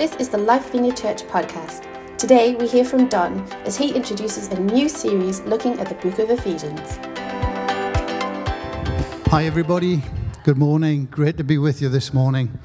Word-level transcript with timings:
This 0.00 0.16
is 0.16 0.30
the 0.30 0.38
Life 0.38 0.72
Vineyard 0.72 0.96
Church 0.96 1.24
podcast. 1.24 1.84
Today 2.16 2.54
we 2.54 2.66
hear 2.66 2.86
from 2.86 3.06
Don 3.08 3.46
as 3.66 3.76
he 3.76 3.92
introduces 3.92 4.48
a 4.48 4.58
new 4.58 4.88
series 4.88 5.42
looking 5.42 5.78
at 5.78 5.90
the 5.90 5.94
book 5.96 6.18
of 6.18 6.30
Ephesians. 6.30 6.96
Hi, 9.26 9.44
everybody. 9.44 10.02
Good 10.42 10.56
morning. 10.56 11.04
Great 11.10 11.36
to 11.36 11.44
be 11.44 11.58
with 11.58 11.82
you 11.82 11.90
this 11.90 12.14
morning. 12.14 12.58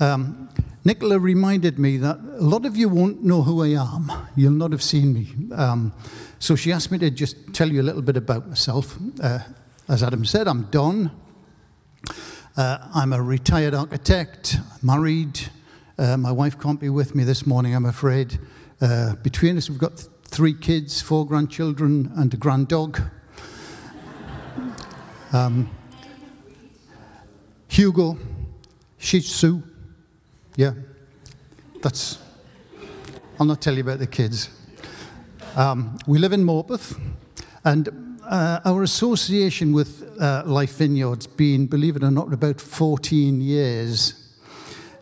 Um, 0.00 0.48
Nicola 0.84 1.20
reminded 1.20 1.78
me 1.78 1.98
that 1.98 2.18
a 2.18 2.42
lot 2.42 2.66
of 2.66 2.76
you 2.76 2.88
won't 2.88 3.22
know 3.22 3.42
who 3.42 3.62
I 3.62 3.80
am. 3.80 4.10
You'll 4.34 4.50
not 4.50 4.72
have 4.72 4.82
seen 4.82 5.14
me. 5.14 5.28
Um, 5.54 5.92
so 6.40 6.56
she 6.56 6.72
asked 6.72 6.90
me 6.90 6.98
to 6.98 7.10
just 7.10 7.54
tell 7.54 7.70
you 7.70 7.80
a 7.80 7.84
little 7.84 8.02
bit 8.02 8.16
about 8.16 8.48
myself. 8.48 8.98
Uh, 9.22 9.38
as 9.88 10.02
Adam 10.02 10.24
said, 10.24 10.48
I'm 10.48 10.62
Don. 10.62 11.12
Uh, 12.56 12.78
I'm 12.92 13.12
a 13.12 13.22
retired 13.22 13.72
architect, 13.72 14.56
married. 14.82 15.48
Uh, 16.02 16.16
my 16.16 16.32
wife 16.32 16.58
can't 16.58 16.80
be 16.80 16.88
with 16.88 17.14
me 17.14 17.22
this 17.22 17.46
morning, 17.46 17.76
I'm 17.76 17.84
afraid. 17.84 18.36
Uh, 18.80 19.14
between 19.22 19.56
us, 19.56 19.70
we've 19.70 19.78
got 19.78 19.98
th- 19.98 20.08
three 20.24 20.52
kids, 20.52 21.00
four 21.00 21.24
grandchildren, 21.24 22.10
and 22.16 22.34
a 22.34 22.36
grand 22.36 22.66
dog. 22.66 23.00
Um, 25.32 25.70
Hugo, 27.68 28.18
Shih 28.98 29.20
Tzu. 29.20 29.62
Yeah, 30.56 30.72
that's. 31.80 32.18
I'll 33.40 33.46
not 33.46 33.62
tell 33.62 33.72
you 33.72 33.80
about 33.80 33.98
the 33.98 34.06
kids. 34.06 34.50
Um, 35.56 35.96
we 36.06 36.18
live 36.18 36.34
in 36.34 36.44
Morpeth, 36.44 37.00
and 37.64 38.18
uh, 38.24 38.60
our 38.66 38.82
association 38.82 39.72
with 39.72 40.02
uh, 40.20 40.42
Life 40.44 40.76
Vineyards 40.76 41.26
been, 41.26 41.66
believe 41.66 41.96
it 41.96 42.02
or 42.02 42.10
not, 42.10 42.30
about 42.30 42.60
14 42.60 43.40
years. 43.40 44.21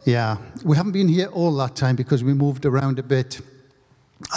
Yeah, 0.04 0.38
we 0.64 0.76
haven't 0.76 0.92
been 0.92 1.08
here 1.08 1.26
all 1.26 1.54
that 1.56 1.76
time 1.76 1.94
because 1.94 2.24
we 2.24 2.32
moved 2.32 2.64
around 2.64 2.98
a 2.98 3.02
bit. 3.02 3.40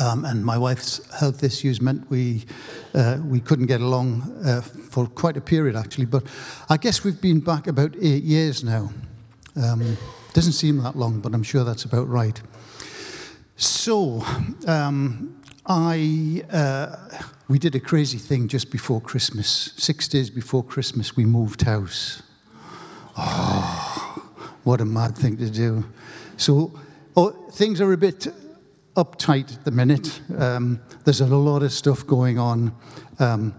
Um, 0.02 0.26
and 0.26 0.46
my 0.46 0.58
wife's 0.58 1.02
health 1.14 1.44
issues 1.44 1.82
meant 1.82 2.10
we 2.10 2.46
uh, 2.94 3.18
we 3.26 3.40
couldn't 3.40 3.66
get 3.66 3.82
along 3.82 4.22
uh, 4.46 4.62
for 4.62 5.08
quite 5.08 5.38
a 5.38 5.42
period, 5.42 5.76
actually. 5.76 6.06
But 6.06 6.24
I 6.70 6.78
guess 6.78 7.04
we've 7.04 7.20
been 7.20 7.40
back 7.40 7.68
about 7.68 7.96
eight 8.02 8.24
years 8.24 8.64
now. 8.64 8.92
Um, 9.56 9.98
doesn't 10.34 10.54
seem 10.54 10.78
that 10.84 10.96
long, 10.96 11.20
but 11.20 11.34
I'm 11.34 11.44
sure 11.44 11.64
that's 11.64 11.86
about 11.86 12.08
right. 12.10 12.42
So, 13.56 14.24
um, 14.66 15.42
I 15.66 16.44
uh, 16.52 16.96
we 17.48 17.60
did 17.60 17.76
a 17.76 17.80
crazy 17.80 18.18
thing 18.18 18.48
just 18.48 18.72
before 18.72 19.00
Christmas. 19.00 19.74
Six 19.78 20.08
days 20.08 20.30
before 20.30 20.64
Christmas, 20.64 21.16
we 21.16 21.26
moved 21.26 21.62
house. 21.62 22.24
Oh, 23.16 24.03
what 24.64 24.82
a 24.82 24.86
mad 24.86 25.18
thing 25.18 25.38
to 25.38 25.50
do! 25.50 25.86
So, 26.38 26.80
oh, 27.16 27.32
things 27.52 27.82
are 27.82 27.92
a 27.94 27.98
bit 27.98 28.28
uptight 28.96 29.54
at 29.54 29.66
the 29.66 29.72
minute. 29.72 30.22
Um, 30.38 30.80
there's 31.04 31.22
a 31.22 31.28
lot 31.28 31.64
of 31.64 31.72
stuff 31.72 32.06
going 32.06 32.38
on, 32.38 32.76
um, 33.20 33.56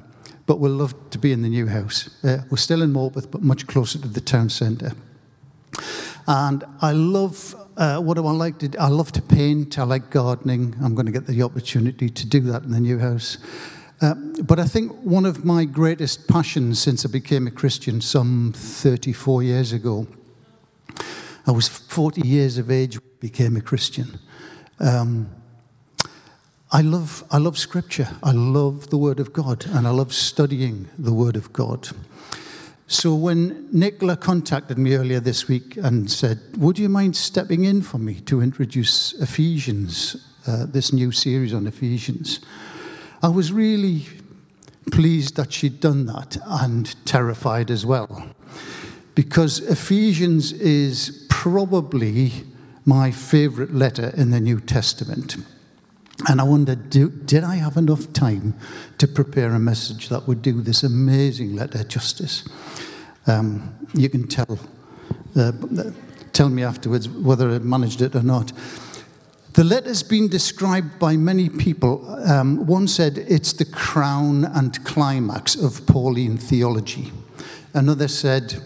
but 0.47 0.59
we'll 0.59 0.73
love 0.73 0.95
to 1.11 1.19
be 1.19 1.33
in 1.33 1.43
the 1.43 1.49
new 1.49 1.67
house. 1.67 2.11
Uh, 2.25 2.39
we're 2.51 2.57
still 2.57 2.83
in 2.83 2.93
Morpeth, 2.93 3.31
but 3.31 3.43
much 3.43 3.67
closer 3.67 3.99
to 3.99 4.09
the 4.09 4.21
town 4.21 4.49
centre. 4.49 4.93
And 6.27 6.65
I 6.81 6.93
love 6.93 7.55
uh, 7.77 8.01
what 8.01 8.17
I 8.17 8.21
like 8.21 8.59
to 8.59 8.69
do? 8.69 8.79
I 8.79 8.89
love 8.89 9.13
to 9.13 9.23
paint. 9.23 9.79
I 9.79 9.83
like 9.83 10.11
gardening. 10.11 10.77
I'm 10.83 10.95
going 10.95 11.07
to 11.07 11.13
get 11.13 11.27
the 11.27 11.43
opportunity 11.43 12.09
to 12.09 12.27
do 12.27 12.41
that 12.41 12.63
in 12.63 12.71
the 12.71 12.81
new 12.81 12.99
house. 12.99 13.39
Uh, 14.01 14.15
but 14.45 14.59
I 14.59 14.65
think 14.65 14.93
one 15.03 15.27
of 15.27 15.45
my 15.45 15.65
greatest 15.65 16.29
passions 16.29 16.79
since 16.79 17.05
I 17.05 17.09
became 17.09 17.47
a 17.47 17.51
Christian 17.51 18.01
some 18.01 18.53
34 18.55 19.43
years 19.43 19.73
ago, 19.73 20.07
I 21.47 21.51
was 21.51 21.69
40 21.69 22.27
years 22.27 22.57
of 22.57 22.71
age 22.71 22.99
became 23.21 23.57
a 23.57 23.61
Christian. 23.61 24.19
Um, 24.81 25.29
I 26.73 26.81
love, 26.81 27.23
I 27.31 27.37
love 27.37 27.59
Scripture. 27.59 28.09
I 28.23 28.33
love 28.33 28.89
the 28.89 28.97
Word 28.97 29.21
of 29.21 29.33
God, 29.33 29.67
and 29.67 29.87
I 29.87 29.91
love 29.91 30.15
studying 30.15 30.89
the 30.99 31.13
Word 31.13 31.37
of 31.37 31.53
God. 31.53 31.89
So 32.87 33.15
when 33.15 33.69
Nicola 33.73 34.17
contacted 34.17 34.79
me 34.79 34.95
earlier 34.95 35.21
this 35.21 35.47
week 35.47 35.77
and 35.77 36.11
said, 36.11 36.41
Would 36.57 36.79
you 36.79 36.89
mind 36.89 37.17
stepping 37.17 37.65
in 37.65 37.83
for 37.83 37.99
me 37.99 38.21
to 38.21 38.41
introduce 38.41 39.13
Ephesians, 39.15 40.17
uh, 40.47 40.65
this 40.67 40.93
new 40.93 41.13
series 41.13 41.53
on 41.53 41.67
Ephesians? 41.67 42.41
I 43.23 43.29
was 43.29 43.53
really 43.53 44.07
pleased 44.91 45.37
that 45.37 45.53
she'd 45.53 45.81
done 45.81 46.07
that 46.07 46.37
and 46.47 46.95
terrified 47.05 47.71
as 47.71 47.87
well. 47.87 48.29
Because 49.15 49.61
Ephesians 49.61 50.53
is 50.53 51.24
probably 51.45 52.33
my 52.87 53.11
favorite 53.11 53.75
letter 53.75 54.15
in 54.17 54.31
the 54.31 54.41
New 54.41 54.59
Testament. 54.59 55.37
And 56.27 56.41
I 56.41 56.45
wondered, 56.45 56.89
do, 56.89 57.11
did 57.11 57.45
I 57.45 57.57
have 57.57 57.77
enough 57.77 58.11
time 58.15 58.55
to 58.97 59.07
prepare 59.07 59.53
a 59.53 59.59
message 59.59 60.09
that 60.09 60.27
would 60.27 60.41
do 60.41 60.63
this 60.63 60.83
amazing 60.83 61.55
letter 61.55 61.85
justice? 61.85 62.49
Um, 63.27 63.75
you 63.93 64.09
can 64.09 64.27
tell, 64.27 64.59
uh, 65.37 65.53
tell 66.33 66.49
me 66.49 66.65
afterwards 66.65 67.11
whether 67.11 67.51
I 67.51 67.59
managed 67.59 68.01
it 68.01 68.17
or 68.17 68.23
not. 68.23 68.51
The 69.53 69.65
letter's 69.65 70.03
been 70.03 70.29
described 70.29 70.99
by 70.99 71.19
many 71.19 71.51
people. 71.51 72.09
Um, 72.27 72.65
one 72.67 72.89
said 72.89 73.19
it's 73.19 73.53
the 73.53 73.67
crown 73.67 74.47
and 74.47 74.83
climax 74.87 75.57
of 75.57 75.87
Pauline 75.87 76.39
theology. 76.39 77.13
Another 77.75 78.09
said 78.09 78.63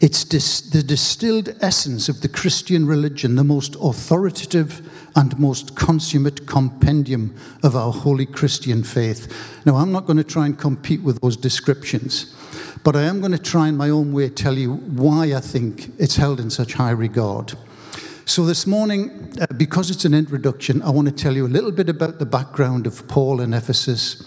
it's 0.00 0.24
dis- 0.24 0.60
the 0.60 0.82
distilled 0.82 1.54
essence 1.60 2.08
of 2.08 2.20
the 2.20 2.28
Christian 2.28 2.86
religion, 2.86 3.36
the 3.36 3.44
most 3.44 3.76
authoritative 3.80 4.86
and 5.16 5.38
most 5.38 5.74
consummate 5.74 6.46
compendium 6.46 7.34
of 7.62 7.74
our 7.74 7.90
holy 7.90 8.26
Christian 8.26 8.84
faith. 8.84 9.32
Now, 9.64 9.76
I'm 9.76 9.90
not 9.92 10.04
going 10.04 10.18
to 10.18 10.24
try 10.24 10.44
and 10.44 10.58
compete 10.58 11.02
with 11.02 11.20
those 11.22 11.36
descriptions, 11.36 12.34
but 12.84 12.94
I 12.94 13.02
am 13.02 13.20
going 13.20 13.32
to 13.32 13.38
try 13.38 13.68
in 13.68 13.76
my 13.76 13.88
own 13.88 14.12
way 14.12 14.28
tell 14.28 14.58
you 14.58 14.74
why 14.74 15.34
I 15.34 15.40
think 15.40 15.90
it's 15.98 16.16
held 16.16 16.40
in 16.40 16.50
such 16.50 16.74
high 16.74 16.90
regard. 16.90 17.54
So, 18.26 18.44
this 18.44 18.66
morning, 18.66 19.32
uh, 19.40 19.46
because 19.56 19.90
it's 19.90 20.04
an 20.04 20.12
introduction, 20.12 20.82
I 20.82 20.90
want 20.90 21.08
to 21.08 21.14
tell 21.14 21.34
you 21.34 21.46
a 21.46 21.48
little 21.48 21.72
bit 21.72 21.88
about 21.88 22.18
the 22.18 22.26
background 22.26 22.86
of 22.86 23.08
Paul 23.08 23.40
in 23.40 23.54
Ephesus, 23.54 24.22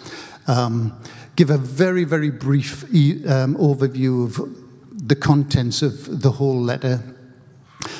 um, 0.47 0.99
give 1.35 1.51
a 1.51 1.57
very, 1.57 2.05
very 2.05 2.31
brief 2.31 2.83
um, 2.85 3.55
overview 3.57 4.25
of 4.25 4.68
the 5.09 5.15
contents 5.15 5.81
of 5.81 6.21
the 6.21 6.33
whole 6.33 6.61
letter, 6.61 7.01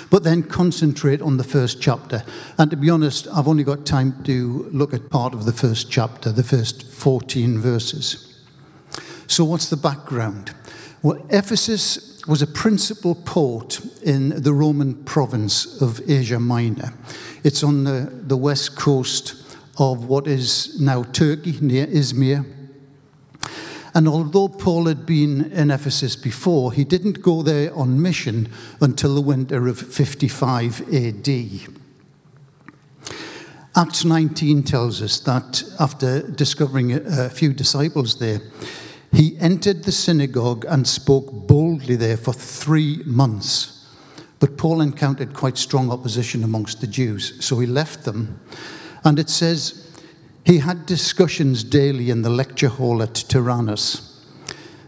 but 0.09 0.24
then 0.24 0.44
concentrate 0.44 1.22
on 1.22 1.38
the 1.38 1.44
first 1.44 1.81
chapter. 1.81 2.24
And 2.58 2.70
to 2.72 2.78
be 2.78 2.90
honest, 2.90 3.28
I've 3.34 3.47
only 3.47 3.64
got 3.64 3.86
time 3.86 4.24
to 4.24 4.70
look 4.72 4.94
at 4.94 5.09
part 5.09 5.34
of 5.34 5.46
the 5.46 5.52
first 5.52 5.92
chapter, 5.92 6.31
the 6.31 6.44
first 6.44 6.84
14 6.88 7.59
verses. 7.59 8.25
So, 9.28 9.44
what's 9.44 9.69
the 9.69 9.78
background? 9.78 10.53
Well, 11.02 11.25
Ephesus 11.30 12.25
was 12.28 12.42
a 12.42 12.48
principal 12.48 13.16
port 13.16 13.80
in 14.03 14.30
the 14.44 14.53
Roman 14.53 15.03
province 15.03 15.81
of 15.81 16.02
Asia 16.09 16.40
Minor. 16.40 16.94
It's 17.44 17.64
on 17.64 17.86
the, 17.86 18.12
the 18.12 18.38
west 18.38 18.75
coast 18.75 19.36
of 19.80 20.06
what 20.06 20.28
is 20.28 20.80
now 20.80 21.03
Turkey, 21.03 21.58
near 21.62 21.88
Izmir. 21.88 22.46
And 24.00 24.08
although 24.08 24.48
Paul 24.48 24.86
had 24.86 25.06
been 25.06 25.52
in 25.52 25.72
Ephesus 25.72 26.16
before, 26.16 26.72
he 26.72 26.86
didn't 26.86 27.22
go 27.22 27.42
there 27.42 27.76
on 27.76 28.02
mission 28.02 28.48
until 28.80 29.14
the 29.14 29.20
winter 29.20 29.68
of 29.68 29.78
55 29.78 30.84
AD. 30.94 31.28
Acts 33.76 34.06
19 34.06 34.64
tells 34.64 35.02
us 35.02 35.20
that 35.20 35.64
after 35.82 36.22
discovering 36.22 36.94
a 36.94 37.30
few 37.30 37.52
disciples 37.52 38.20
there, 38.20 38.40
he 39.12 39.38
entered 39.38 39.84
the 39.84 39.92
synagogue 39.92 40.64
and 40.70 40.88
spoke 40.88 41.46
boldly 41.46 41.98
there 41.98 42.16
for 42.16 42.31
three 42.31 43.02
months. 43.06 43.86
But 44.40 44.57
Paul 44.57 44.80
encountered 44.80 45.34
quite 45.34 45.57
strong 45.57 45.92
opposition 45.92 46.46
amongst 46.46 46.80
the 46.80 46.88
Jews, 46.88 47.44
so 47.44 47.60
he 47.60 47.68
left 47.68 48.06
them. 48.06 48.40
And 49.04 49.19
it 49.19 49.30
says, 49.30 49.88
he 50.50 50.57
had 50.57 50.88
discussions 50.88 51.63
daily 51.63 52.10
in 52.10 52.24
the 52.24 52.30
lecture 52.30 52.69
hall 52.69 53.04
at 53.04 53.13
Tyrannus. 53.13 54.19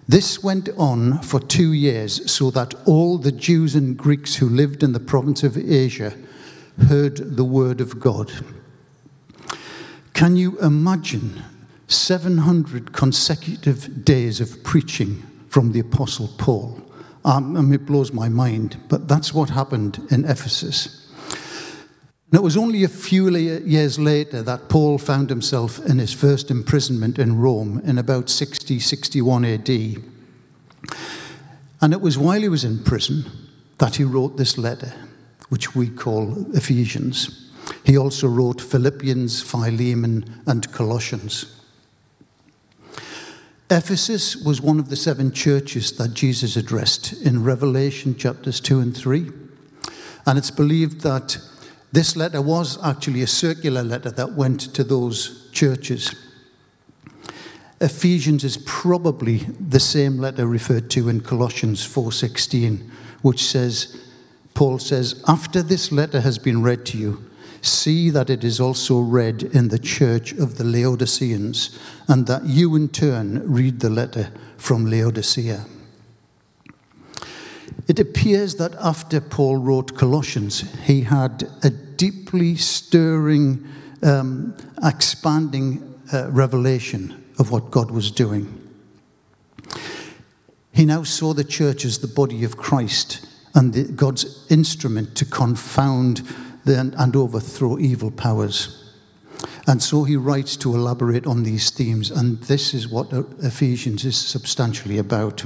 This 0.10 0.42
went 0.42 0.69
on 0.75 1.22
for 1.22 1.40
two 1.40 1.72
years, 1.72 2.31
so 2.31 2.50
that 2.50 2.74
all 2.88 3.19
the 3.19 3.31
Jews 3.31 3.75
and 3.75 3.96
Greeks 3.96 4.38
who 4.38 4.50
lived 4.50 4.81
in 4.81 4.94
the 4.94 5.00
province 5.00 5.44
of 5.44 5.56
Asia 5.56 6.18
heard 6.88 7.38
the 7.38 7.44
word 7.44 7.80
of 7.80 8.00
God. 8.00 8.31
Can 10.13 10.36
you 10.36 10.58
imagine 10.62 11.44
700 11.88 12.92
consecutive 12.92 14.04
days 14.04 14.42
of 14.42 14.63
preaching 14.63 15.22
from 15.48 15.74
the 15.74 15.81
Apostle 15.81 16.30
Paul? 16.40 16.81
Um, 17.24 17.54
mean, 17.54 17.74
it 17.74 17.86
blows 17.86 18.12
my 18.12 18.30
mind, 18.30 18.78
but 18.90 19.08
that's 19.08 19.31
what 19.31 19.52
happened 19.52 20.08
in 20.10 20.25
Ephesus. 20.25 21.00
And 22.31 22.39
it 22.39 22.44
was 22.44 22.56
only 22.56 22.86
a 22.86 22.88
few 22.88 23.30
years 23.36 24.00
later 24.00 24.42
that 24.42 24.69
Paul 24.69 24.98
found 24.98 25.30
himself 25.30 25.86
in 25.86 26.00
his 26.00 26.13
first 26.13 26.50
imprisonment 26.50 27.19
in 27.19 27.38
Rome 27.38 27.81
in 27.83 27.98
about 27.98 28.30
60 28.30 28.80
61 28.80 29.44
AD. 29.44 29.69
And 31.81 31.94
it 31.94 32.00
was 32.00 32.18
while 32.18 32.39
he 32.39 32.48
was 32.48 32.63
in 32.63 32.86
prison 32.86 33.25
that 33.80 33.98
he 33.98 34.06
wrote 34.06 34.38
this 34.38 34.57
letter, 34.57 34.94
which 35.50 35.75
we 35.75 35.89
call 35.89 36.45
Ephesians. 36.56 37.51
He 37.83 37.98
also 37.98 38.30
wrote 38.30 38.62
Philippians, 38.62 39.42
Philemon, 39.42 40.42
and 40.48 40.72
Colossians. 40.72 41.57
Ephesus 43.69 44.38
was 44.38 44.62
one 44.62 44.80
of 44.80 44.89
the 44.89 44.95
seven 44.95 45.34
churches 45.34 45.92
that 45.98 46.13
Jesus 46.13 46.56
addressed 46.56 47.12
in 47.12 47.44
Revelation 47.44 48.16
chapters 48.16 48.62
2 48.62 48.80
and 48.80 48.95
3. 48.95 49.31
And 50.25 50.38
it's 50.38 50.51
believed 50.51 51.01
that 51.01 51.38
this 51.92 52.16
letter 52.16 52.42
was 52.42 52.82
actually 52.84 53.22
a 53.22 53.28
circular 53.28 53.84
letter 53.84 54.12
that 54.12 54.34
went 54.34 54.74
to 54.74 54.84
those 54.84 55.50
churches. 55.52 56.16
Ephesians 57.82 58.44
is 58.44 58.58
probably 58.58 59.38
the 59.60 59.80
same 59.80 60.18
letter 60.20 60.46
referred 60.46 60.90
to 60.92 61.10
in 61.10 61.22
Colossians 61.22 61.84
4:16, 61.84 62.90
which 63.22 63.44
says 63.44 63.96
Paul 64.54 64.80
says, 64.80 65.16
"After 65.28 65.64
this 65.64 65.92
letter 65.92 66.22
has 66.22 66.38
been 66.38 66.62
read 66.62 66.86
to 66.88 66.98
you, 66.98 67.24
see 67.62 68.10
that 68.10 68.30
it 68.30 68.44
is 68.44 68.60
also 68.60 69.00
read 69.00 69.44
in 69.44 69.70
the 69.70 69.80
church 69.80 70.34
of 70.34 70.58
the 70.58 70.64
Laodiceans, 70.64 71.72
and 72.08 72.28
that 72.28 72.46
you 72.46 72.76
in 72.76 72.90
turn 72.90 73.42
read 73.46 73.80
the 73.80 73.90
letter 73.90 74.30
from 74.58 74.86
Laodicea." 74.86 75.66
It 77.88 78.00
appears 78.00 78.56
that 78.56 78.76
after 78.76 79.20
Paul 79.20 79.58
wrote 79.58 79.98
Colossians, 79.98 80.62
he 80.84 81.02
had 81.02 81.50
a 81.64 81.70
deeply 81.70 82.56
stirring, 82.56 83.68
um, 84.02 84.56
expanding 84.84 86.00
uh, 86.14 86.30
revelation 86.32 87.24
of 87.38 87.52
what 87.52 87.72
God 87.72 87.92
was 87.92 88.12
doing. 88.12 88.58
He 90.74 90.86
now 90.86 91.04
saw 91.04 91.34
the 91.34 91.44
church 91.44 91.86
as 91.86 92.00
the 92.00 92.08
body 92.08 92.44
of 92.44 92.58
Christ 92.58 93.28
and 93.54 93.74
the, 93.74 93.84
God's 93.84 94.46
instrument 94.50 95.16
to 95.18 95.26
confound 95.26 96.22
the, 96.66 96.94
and 96.98 97.16
overthrow 97.16 97.78
evil 97.78 98.12
powers. 98.12 98.78
And 99.68 99.82
so 99.82 100.04
he 100.04 100.16
writes 100.16 100.56
to 100.58 100.74
elaborate 100.74 101.28
on 101.28 101.44
these 101.44 101.70
themes, 101.70 102.10
and 102.10 102.42
this 102.44 102.74
is 102.74 102.88
what 102.88 103.12
Ephesians 103.12 104.06
is 104.06 104.16
substantially 104.16 104.98
about. 104.98 105.46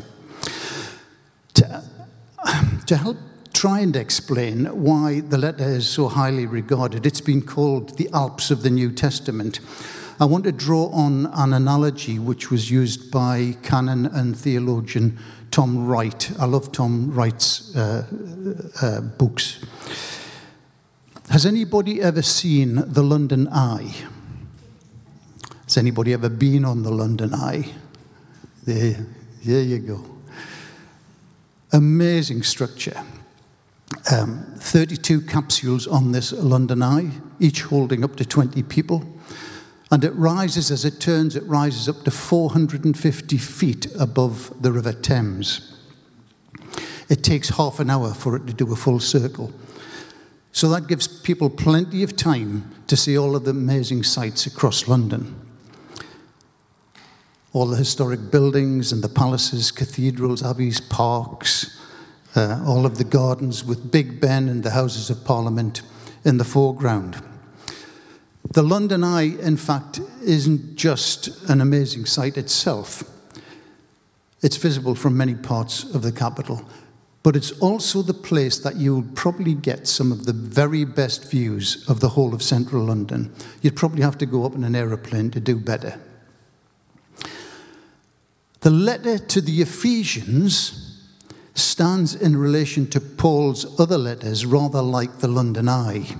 To, 2.87 2.97
help 2.97 3.17
try 3.51 3.79
and 3.79 3.95
explain 3.95 4.65
why 4.65 5.21
the 5.21 5.39
letter 5.39 5.63
is 5.63 5.89
so 5.89 6.07
highly 6.07 6.45
regarded, 6.45 7.07
it's 7.07 7.21
been 7.21 7.41
called 7.41 7.97
the 7.97 8.07
Alps 8.13 8.51
of 8.51 8.61
the 8.61 8.69
New 8.69 8.91
Testament. 8.91 9.59
I 10.19 10.25
want 10.25 10.43
to 10.43 10.51
draw 10.51 10.89
on 10.91 11.25
an 11.33 11.51
analogy 11.53 12.19
which 12.19 12.51
was 12.51 12.69
used 12.69 13.09
by 13.09 13.55
canon 13.63 14.05
and 14.05 14.37
theologian 14.37 15.17
Tom 15.49 15.87
Wright. 15.87 16.31
I 16.39 16.45
love 16.45 16.71
Tom 16.71 17.11
Wright's 17.11 17.75
uh, 17.75 18.05
uh, 18.83 19.01
books. 19.01 19.65
Has 21.31 21.47
anybody 21.47 22.03
ever 22.03 22.21
seen 22.21 22.75
the 22.75 23.01
London 23.01 23.47
Eye? 23.47 23.95
Has 25.63 25.77
anybody 25.77 26.13
ever 26.13 26.29
been 26.29 26.63
on 26.63 26.83
the 26.83 26.91
London 26.91 27.33
Eye? 27.33 27.73
There, 28.63 29.07
there 29.43 29.63
you 29.63 29.79
go. 29.79 30.14
Amazing 31.75 32.44
structure. 32.44 33.04
Um, 34.10 34.45
32 34.60 35.19
capsules 35.19 35.88
on 35.88 36.13
this 36.13 36.31
London 36.31 36.81
Eye, 36.81 37.12
each 37.42 37.63
holding 37.63 38.01
up 38.01 38.16
to 38.16 38.24
20 38.24 38.63
people. 38.63 39.04
And 39.92 40.06
it 40.06 40.12
rises, 40.12 40.72
as 40.72 40.86
it 40.86 41.01
turns, 41.01 41.36
it 41.36 41.44
rises 41.44 41.89
up 41.89 42.04
to 42.06 42.12
450 42.12 43.38
feet 43.38 43.88
above 44.00 44.54
the 44.62 44.72
River 44.72 44.94
Thames. 44.94 45.77
It 47.10 47.25
takes 47.25 47.50
half 47.50 47.81
an 47.81 47.89
hour 47.89 48.13
for 48.13 48.38
it 48.38 48.48
to 48.48 48.54
do 48.54 48.72
a 48.72 48.77
full 48.77 49.01
circle. 49.01 49.51
So 50.54 50.69
that 50.69 50.88
gives 50.88 51.10
people 51.10 51.50
plenty 51.50 52.04
of 52.04 52.16
time 52.16 52.74
to 52.88 52.95
see 52.95 53.18
all 53.18 53.36
of 53.36 53.44
the 53.44 53.51
amazing 53.51 54.04
sights 54.04 54.45
across 54.45 54.88
London. 54.88 55.44
All 57.55 57.67
the 57.67 57.77
historic 57.77 58.31
buildings 58.31 58.91
and 58.91 59.01
the 59.01 59.07
palaces, 59.07 59.71
cathedrals, 59.71 60.43
abbeys, 60.43 60.81
parks, 60.81 61.79
uh, 62.35 62.61
all 62.67 62.85
of 62.85 62.97
the 62.97 63.05
gardens 63.05 63.63
with 63.63 63.93
Big 63.93 64.19
Ben 64.19 64.49
and 64.49 64.61
the 64.61 64.71
Houses 64.71 65.09
of 65.09 65.23
Parliament 65.23 65.81
in 66.25 66.37
the 66.37 66.43
foreground. 66.43 67.23
The 68.51 68.61
London 68.61 69.05
Eye, 69.05 69.37
in 69.39 69.55
fact, 69.55 70.01
isn't 70.21 70.75
just 70.75 71.29
an 71.49 71.61
amazing 71.61 72.07
sight 72.07 72.37
itself. 72.37 73.05
It's 74.41 74.57
visible 74.57 74.93
from 74.93 75.15
many 75.15 75.35
parts 75.35 75.85
of 75.85 76.01
the 76.01 76.11
capital, 76.11 76.61
but 77.23 77.37
it's 77.37 77.53
also 77.61 78.01
the 78.01 78.13
place 78.13 78.59
that 78.59 78.75
you'll 78.75 79.07
probably 79.15 79.53
get 79.53 79.87
some 79.87 80.11
of 80.11 80.25
the 80.25 80.33
very 80.33 80.83
best 80.83 81.31
views 81.31 81.85
of 81.87 82.01
the 82.01 82.09
whole 82.09 82.33
of 82.33 82.43
central 82.43 82.83
London. 82.83 83.33
You'd 83.61 83.77
probably 83.77 84.01
have 84.01 84.17
to 84.17 84.25
go 84.25 84.45
up 84.45 84.55
in 84.55 84.65
an 84.65 84.75
aeroplane 84.75 85.31
to 85.31 85.39
do 85.39 85.55
better. 85.55 86.01
The 88.61 88.69
letter 88.71 89.17
to 89.17 89.41
the 89.41 89.61
Ephesians 89.61 90.85
stands 91.53 92.15
in 92.15 92.35
relation 92.37 92.87
to 92.87 92.99
Paul's 92.99 93.79
other 93.79 93.97
letters, 93.97 94.45
rather 94.45 94.81
like 94.81 95.19
the 95.19 95.27
London 95.27 95.69
Eye. 95.69 96.15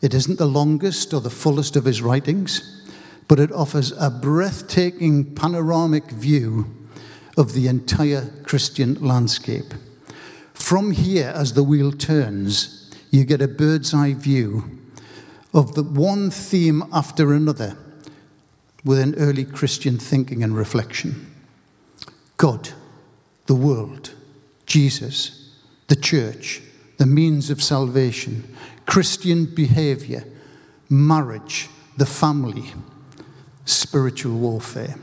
It 0.00 0.14
isn't 0.14 0.38
the 0.38 0.46
longest 0.46 1.12
or 1.12 1.20
the 1.20 1.30
fullest 1.30 1.76
of 1.76 1.84
his 1.84 2.02
writings, 2.02 2.82
but 3.28 3.38
it 3.38 3.52
offers 3.52 3.92
a 3.98 4.10
breathtaking 4.10 5.34
panoramic 5.34 6.10
view 6.10 6.66
of 7.36 7.52
the 7.52 7.68
entire 7.68 8.30
Christian 8.44 8.94
landscape. 8.94 9.74
From 10.54 10.90
here, 10.90 11.32
as 11.34 11.54
the 11.54 11.62
wheel 11.62 11.92
turns, 11.92 12.90
you 13.10 13.24
get 13.24 13.42
a 13.42 13.48
bird's 13.48 13.94
eye 13.94 14.14
view 14.14 14.78
of 15.54 15.74
the 15.74 15.82
one 15.82 16.30
theme 16.30 16.82
after 16.92 17.32
another 17.32 17.76
within 18.84 19.14
early 19.16 19.44
Christian 19.44 19.98
thinking 19.98 20.42
and 20.42 20.56
reflection 20.56 21.31
God, 22.42 22.70
the 23.46 23.54
world, 23.54 24.14
Jesus, 24.66 25.48
the 25.86 25.94
church, 25.94 26.60
the 26.98 27.06
means 27.06 27.50
of 27.50 27.62
salvation, 27.62 28.56
Christian 28.84 29.44
behavior, 29.44 30.24
marriage, 30.88 31.68
the 31.98 32.04
family, 32.04 32.64
spiritual 33.64 34.36
warfare, 34.36 34.96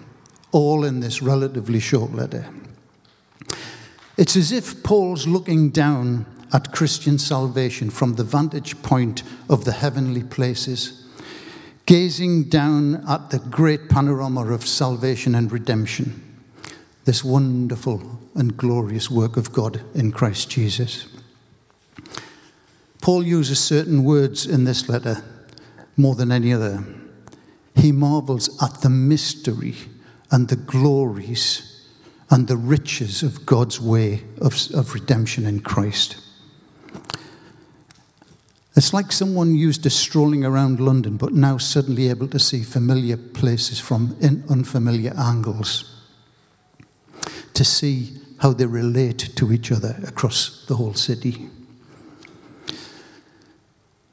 all 0.51 0.83
in 0.83 0.99
this 0.99 1.21
relatively 1.21 1.79
short 1.79 2.11
letter. 2.11 2.45
It's 4.17 4.35
as 4.35 4.51
if 4.51 4.83
Paul's 4.83 5.25
looking 5.25 5.69
down 5.69 6.25
at 6.51 6.73
Christian 6.73 7.17
salvation 7.17 7.89
from 7.89 8.15
the 8.15 8.25
vantage 8.25 8.81
point 8.81 9.23
of 9.49 9.63
the 9.63 9.71
heavenly 9.71 10.23
places, 10.23 11.07
gazing 11.85 12.49
down 12.49 13.01
at 13.07 13.29
the 13.29 13.39
great 13.39 13.87
panorama 13.87 14.45
of 14.51 14.67
salvation 14.67 15.35
and 15.35 15.49
redemption, 15.53 16.28
this 17.09 17.23
wonderful 17.23 18.19
and 18.35 18.55
glorious 18.55 19.09
work 19.09 19.35
of 19.35 19.51
God 19.51 19.81
in 19.95 20.11
Christ 20.11 20.47
Jesus. 20.51 21.07
Paul 23.01 23.23
uses 23.23 23.59
certain 23.59 24.03
words 24.03 24.45
in 24.45 24.65
this 24.65 24.87
letter 24.87 25.23
more 25.97 26.13
than 26.13 26.31
any 26.31 26.53
other. 26.53 26.85
He 27.73 27.91
marvels 27.91 28.61
at 28.61 28.81
the 28.81 28.91
mystery 28.91 29.73
and 30.29 30.49
the 30.49 30.55
glories 30.55 31.83
and 32.29 32.47
the 32.47 32.57
riches 32.57 33.23
of 33.23 33.43
God's 33.43 33.81
way 33.81 34.21
of, 34.39 34.53
of 34.75 34.93
redemption 34.93 35.47
in 35.47 35.61
Christ. 35.61 36.17
It's 38.75 38.93
like 38.93 39.11
someone 39.11 39.55
used 39.55 39.81
to 39.81 39.89
strolling 39.89 40.45
around 40.45 40.79
London, 40.79 41.17
but 41.17 41.33
now 41.33 41.57
suddenly 41.57 42.09
able 42.09 42.27
to 42.27 42.37
see 42.37 42.61
familiar 42.61 43.17
places 43.17 43.79
from 43.79 44.15
unfamiliar 44.47 45.15
angles, 45.17 45.98
to 47.59 47.65
see 47.65 48.13
how 48.37 48.53
they 48.53 48.65
relate 48.65 49.35
to 49.35 49.51
each 49.51 49.69
other 49.69 49.99
across 50.07 50.65
the 50.67 50.75
whole 50.75 50.93
city. 50.93 51.49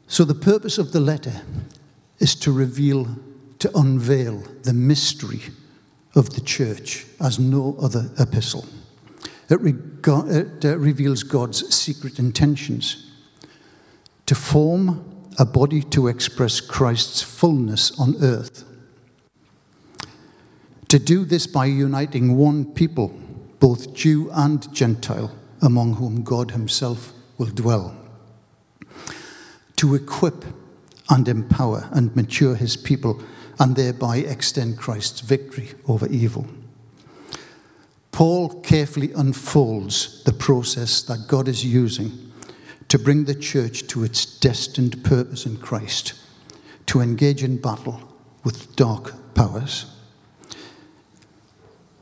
So, 0.08 0.24
the 0.24 0.34
purpose 0.34 0.78
of 0.78 0.90
the 0.90 0.98
letter 0.98 1.42
is 2.18 2.34
to 2.40 2.50
reveal, 2.50 3.06
to 3.60 3.70
unveil 3.78 4.42
the 4.64 4.72
mystery 4.72 5.42
of 6.16 6.30
the 6.30 6.40
church 6.40 7.06
as 7.20 7.38
no 7.38 7.76
other 7.80 8.10
epistle. 8.18 8.66
It, 9.48 9.60
it 9.62 10.64
uh, 10.64 10.76
reveals 10.78 11.22
God's 11.22 11.72
secret 11.72 12.18
intentions 12.18 13.12
to 14.26 14.34
form 14.34 15.28
a 15.38 15.44
body 15.44 15.82
to 15.82 16.08
express 16.08 16.60
Christ's 16.60 17.22
fullness 17.22 17.96
on 17.96 18.16
earth. 18.20 18.64
To 20.88 20.98
do 20.98 21.24
this 21.24 21.46
by 21.46 21.66
uniting 21.66 22.36
one 22.36 22.64
people, 22.64 23.20
both 23.60 23.94
Jew 23.94 24.30
and 24.32 24.72
Gentile, 24.74 25.34
among 25.62 25.94
whom 25.94 26.22
God 26.22 26.52
Himself 26.52 27.12
will 27.38 27.46
dwell 27.46 27.96
to 29.76 29.94
equip 29.94 30.44
and 31.08 31.28
empower 31.28 31.88
and 31.92 32.14
mature 32.16 32.56
his 32.56 32.76
people 32.76 33.22
and 33.58 33.76
thereby 33.76 34.18
extend 34.18 34.78
Christ's 34.78 35.20
victory 35.20 35.70
over 35.86 36.06
evil. 36.08 36.46
Paul 38.10 38.60
carefully 38.62 39.12
unfolds 39.12 40.24
the 40.24 40.32
process 40.32 41.02
that 41.02 41.28
God 41.28 41.48
is 41.48 41.64
using 41.64 42.32
to 42.88 42.98
bring 42.98 43.24
the 43.24 43.34
church 43.34 43.86
to 43.88 44.04
its 44.04 44.24
destined 44.24 45.04
purpose 45.04 45.44
in 45.44 45.58
Christ, 45.58 46.14
to 46.86 47.00
engage 47.00 47.42
in 47.42 47.60
battle 47.60 48.00
with 48.44 48.74
dark 48.76 49.34
powers. 49.34 49.86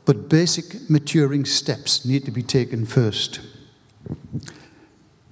But 0.05 0.29
basic 0.29 0.89
maturing 0.89 1.45
steps 1.45 2.05
need 2.05 2.25
to 2.25 2.31
be 2.31 2.43
taken 2.43 2.85
first. 2.85 3.41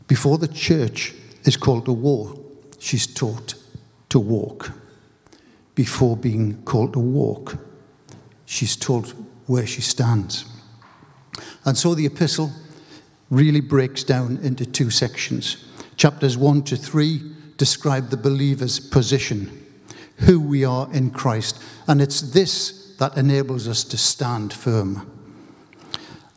Before 0.08 0.38
the 0.38 0.48
church 0.48 1.13
is 1.44 1.58
called 1.58 1.86
to 1.86 1.94
war, 1.94 2.36
she's 2.80 3.08
taught 3.08 3.56
to 4.10 4.20
walk. 4.20 4.72
Before 5.75 6.18
being 6.18 6.63
called 6.63 6.94
to 6.94 7.00
walk, 7.00 7.58
she's 8.46 8.75
told 8.75 9.13
where 9.48 9.65
she 9.65 9.82
stands. 9.82 10.46
And 11.65 11.77
so 11.77 11.96
the 11.96 12.06
epistle 12.06 12.51
really 13.30 13.62
breaks 13.62 14.03
down 14.03 14.38
into 14.44 14.65
two 14.65 14.89
sections. 14.89 15.65
Chapters 15.98 16.38
1 16.38 16.63
to 16.63 16.75
3 16.75 17.22
describe 17.58 18.10
the 18.10 18.18
believer's 18.18 18.80
position, 18.80 19.65
who 20.18 20.39
we 20.39 20.65
are 20.65 20.92
in 20.94 21.12
Christ, 21.12 21.62
and 21.88 22.01
it's 22.01 22.22
this 22.22 22.82
that 23.00 23.17
enables 23.17 23.67
us 23.67 23.83
to 23.85 23.97
stand 23.97 24.53
firm. 24.53 25.09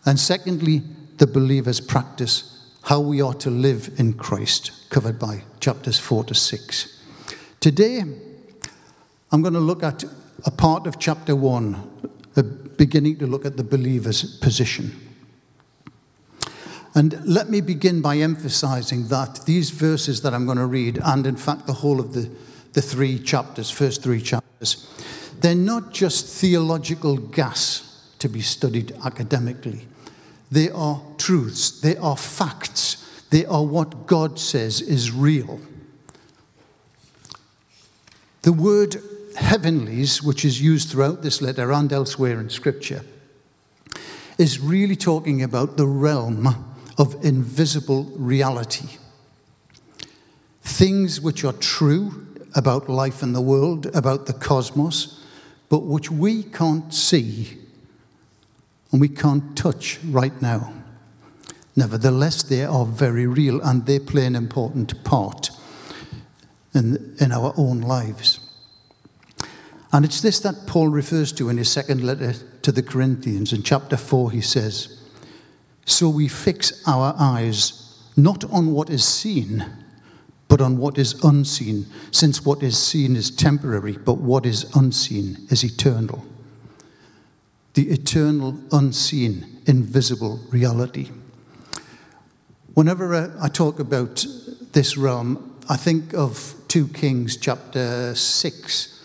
And 0.05 0.19
secondly, 0.19 0.83
the 1.19 1.27
believer's 1.27 1.81
practice, 1.81 2.73
how 2.83 3.01
we 3.01 3.21
are 3.21 3.35
to 3.35 3.51
live 3.51 3.91
in 3.99 4.15
Christ, 4.15 4.89
covered 4.91 5.19
by 5.19 5.43
chapters 5.61 5.99
4 5.99 6.25
to 6.25 6.35
6. 6.35 7.03
Today, 7.61 8.03
I'm 9.33 9.43
going 9.43 9.55
to 9.55 9.61
look 9.61 9.83
at 9.83 10.05
a 10.45 10.51
part 10.51 10.87
of 10.87 10.99
chapter 10.99 11.35
1, 11.35 12.75
beginning 12.77 13.19
to 13.19 13.27
look 13.27 13.45
at 13.45 13.57
the 13.57 13.65
believer's 13.65 14.39
position. 14.39 14.95
And 16.95 17.21
let 17.27 17.51
me 17.51 17.61
begin 17.61 18.01
by 18.01 18.17
emphasizing 18.17 19.09
that 19.09 19.45
these 19.45 19.71
verses 19.71 20.23
that 20.23 20.33
I'm 20.33 20.47
going 20.47 20.57
to 20.57 20.67
read, 20.67 20.99
and 21.05 21.27
in 21.27 21.37
fact 21.37 21.67
the 21.67 21.75
whole 21.75 22.01
of 22.01 22.15
the, 22.15 22.31
the 22.73 22.81
three 22.81 23.19
chapters, 23.19 23.71
first 23.71 24.03
three 24.03 24.23
chapters, 24.23 24.91
they're 25.41 25.55
not 25.55 25.93
just 25.93 26.27
theological 26.27 27.17
gas 27.17 28.13
to 28.19 28.29
be 28.29 28.41
studied 28.41 28.93
academically. 29.05 29.87
They 30.51 30.71
are 30.71 31.03
truths, 31.19 31.81
they 31.81 31.97
are 31.97 32.17
facts, 32.17 33.25
they 33.31 33.45
are 33.47 33.65
what 33.65 34.07
God 34.07 34.39
says 34.39 34.81
is 34.81 35.11
real. 35.11 35.61
The 38.43 38.53
word 38.53 38.97
heavenlies, 39.37 40.23
which 40.23 40.45
is 40.45 40.61
used 40.61 40.91
throughout 40.91 41.23
this 41.23 41.43
letter 41.43 41.73
and 41.73 41.93
elsewhere 41.93 42.41
in 42.41 42.49
Scripture, 42.49 43.03
is 44.39 44.61
really 44.61 44.97
talking 44.97 45.43
about 45.43 45.77
the 45.77 45.87
realm 45.87 46.65
of 46.99 47.25
invisible 47.25 48.05
reality. 48.17 48.89
Things 50.63 51.21
which 51.21 51.45
are 51.45 51.53
true 51.53 52.27
about 52.55 52.89
life 52.89 53.23
in 53.23 53.33
the 53.33 53.41
world, 53.41 53.87
about 53.95 54.27
the 54.27 54.33
cosmos, 54.33 55.23
but 55.69 55.81
which 55.81 56.11
we 56.11 56.43
can't 56.43 56.93
see 56.93 57.59
and 58.93 59.01
we 59.01 59.09
can't 59.09 59.57
touch 59.57 59.99
right 60.05 60.41
now. 60.41 60.73
Nevertheless, 61.75 62.43
they 62.43 62.65
are 62.65 62.87
very 62.87 63.27
real 63.27 63.61
and 63.61 63.85
they 63.85 63.99
play 63.99 64.27
an 64.27 64.37
important 64.37 65.05
part 65.05 65.51
in, 66.75 67.15
in 67.21 67.33
our 67.33 67.53
own 67.57 67.81
lives. 67.81 68.41
And 69.93 70.05
it's 70.05 70.21
this 70.21 70.41
that 70.41 70.67
Paul 70.67 70.89
refers 70.89 71.33
to 71.33 71.49
in 71.49 71.59
his 71.59 71.71
second 71.71 72.03
letter 72.03 72.35
to 72.63 72.73
the 72.73 72.83
Corinthians. 72.83 73.53
In 73.53 73.63
chapter 73.63 73.97
4, 73.97 74.31
he 74.31 74.41
says, 74.41 74.99
so 75.85 76.09
we 76.09 76.29
fix 76.29 76.83
our 76.87 77.15
eyes 77.19 78.03
not 78.17 78.45
on 78.51 78.73
what 78.73 78.91
is 78.91 79.05
seen, 79.05 79.65
but 80.49 80.61
on 80.61 80.79
what 80.79 80.99
is 80.99 81.23
unseen, 81.25 81.87
since 82.11 82.45
what 82.45 82.63
is 82.63 82.79
seen 82.79 83.17
is 83.17 83.31
temporary, 83.31 83.93
but 83.93 84.19
what 84.19 84.47
is 84.47 84.65
unseen 84.77 85.37
is 85.51 85.65
eternal. 85.65 86.25
The 87.75 87.91
eternal, 87.91 88.57
unseen, 88.73 89.61
invisible 89.67 90.41
reality. 90.51 91.11
Whenever 92.75 93.15
uh, 93.15 93.31
I 93.41 93.49
talk 93.49 93.79
about 93.81 94.25
this 94.73 94.97
realm, 94.97 95.57
I 95.69 95.77
think 95.77 96.15
of 96.15 96.55
2 96.69 96.89
Kings 96.89 97.37
chapter 97.37 98.15
6 98.15 98.97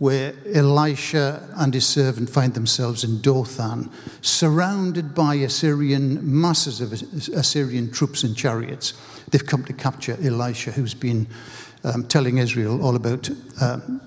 where 0.00 0.32
Elisha 0.54 1.46
and 1.56 1.74
his 1.74 1.86
servant 1.86 2.30
find 2.30 2.54
themselves 2.54 3.04
in 3.04 3.20
Dothan, 3.20 3.90
surrounded 4.22 5.14
by 5.14 5.34
Assyrian 5.34 6.18
masses 6.40 6.80
of 6.80 6.92
Assyrian 7.34 7.92
troops 7.92 8.24
and 8.24 8.34
chariots. 8.34 8.94
They've 9.30 9.46
come 9.46 9.64
to 9.64 9.72
capture 9.72 10.16
Elisha, 10.22 10.72
who's 10.72 10.94
been 10.94 11.26
um, 11.84 12.06
telling 12.06 12.38
Israel 12.38 12.84
all 12.84 12.96
about 12.96 13.30
um, 13.60 14.00